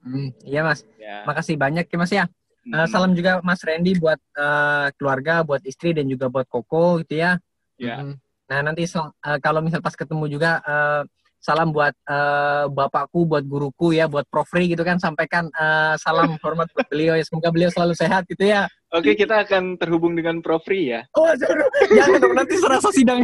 Hmm, 0.00 0.32
iya 0.48 0.64
Mas, 0.64 0.80
Ya. 0.96 1.28
makasih 1.28 1.60
banyak 1.60 1.84
ya 1.84 1.96
Mas 2.00 2.12
ya. 2.12 2.24
Eh, 2.60 2.76
Hmm, 2.76 2.88
salam 2.88 3.12
juga 3.16 3.40
Mas 3.44 3.60
Randy 3.64 3.96
buat 4.00 4.20
eh, 4.36 4.88
keluarga, 4.96 5.44
buat 5.44 5.60
istri 5.64 5.92
dan 5.92 6.08
juga 6.08 6.28
buat 6.32 6.48
Koko 6.48 7.00
gitu 7.04 7.20
ya. 7.20 7.36
Ya. 7.80 8.00
Mm. 8.00 8.14
Nah 8.48 8.58
nanti 8.64 8.84
so- 8.88 9.12
eh, 9.24 9.38
kalau 9.40 9.60
misal 9.64 9.80
pas 9.80 9.96
ketemu 9.96 10.24
juga 10.28 10.60
eh, 10.64 11.02
salam 11.40 11.72
buat 11.72 11.92
eh, 11.92 12.64
bapakku, 12.68 13.24
buat 13.28 13.44
guruku 13.44 13.96
ya, 13.96 14.08
buat 14.08 14.28
Prof 14.28 14.48
Ri 14.56 14.72
gitu 14.72 14.84
kan 14.84 14.96
sampaikan 15.00 15.48
eh, 15.52 15.94
salam 16.00 16.36
hormat 16.44 16.68
buat 16.72 16.88
beliau 16.88 17.16
ya. 17.16 17.24
Semoga 17.24 17.48
beliau 17.52 17.72
selalu 17.72 17.92
sehat 17.96 18.24
gitu 18.28 18.44
ya. 18.44 18.68
Oke, 18.90 19.14
kita 19.14 19.46
akan 19.46 19.78
terhubung 19.78 20.18
dengan 20.18 20.42
Prof. 20.42 20.66
Ri 20.66 20.90
ya. 20.90 21.06
Oh 21.14 21.30
jangan, 21.38 21.62
jangan 21.94 22.18
dong 22.18 22.34
nanti 22.34 22.54
serasa 22.58 22.90
sidang 22.90 23.22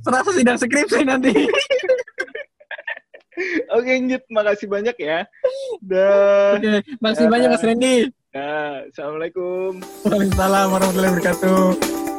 serasa 0.00 0.30
sidang 0.32 0.56
skripsi 0.56 1.04
nanti. 1.04 1.36
Oke, 3.76 3.92
Git. 4.08 4.22
Makasih 4.28 4.68
banyak 4.68 4.96
ya. 5.00 5.24
Dah. 5.80 6.56
Oke, 6.56 6.84
makasih 7.00 7.26
banyak 7.28 7.48
Mas 7.48 7.64
Randy. 7.64 7.96
Dah. 8.32 8.84
Assalamualaikum. 8.88 9.80
Waalaikumsalam 10.04 10.66
warahmatullahi 10.72 11.12
wabarakatuh. 11.16 12.11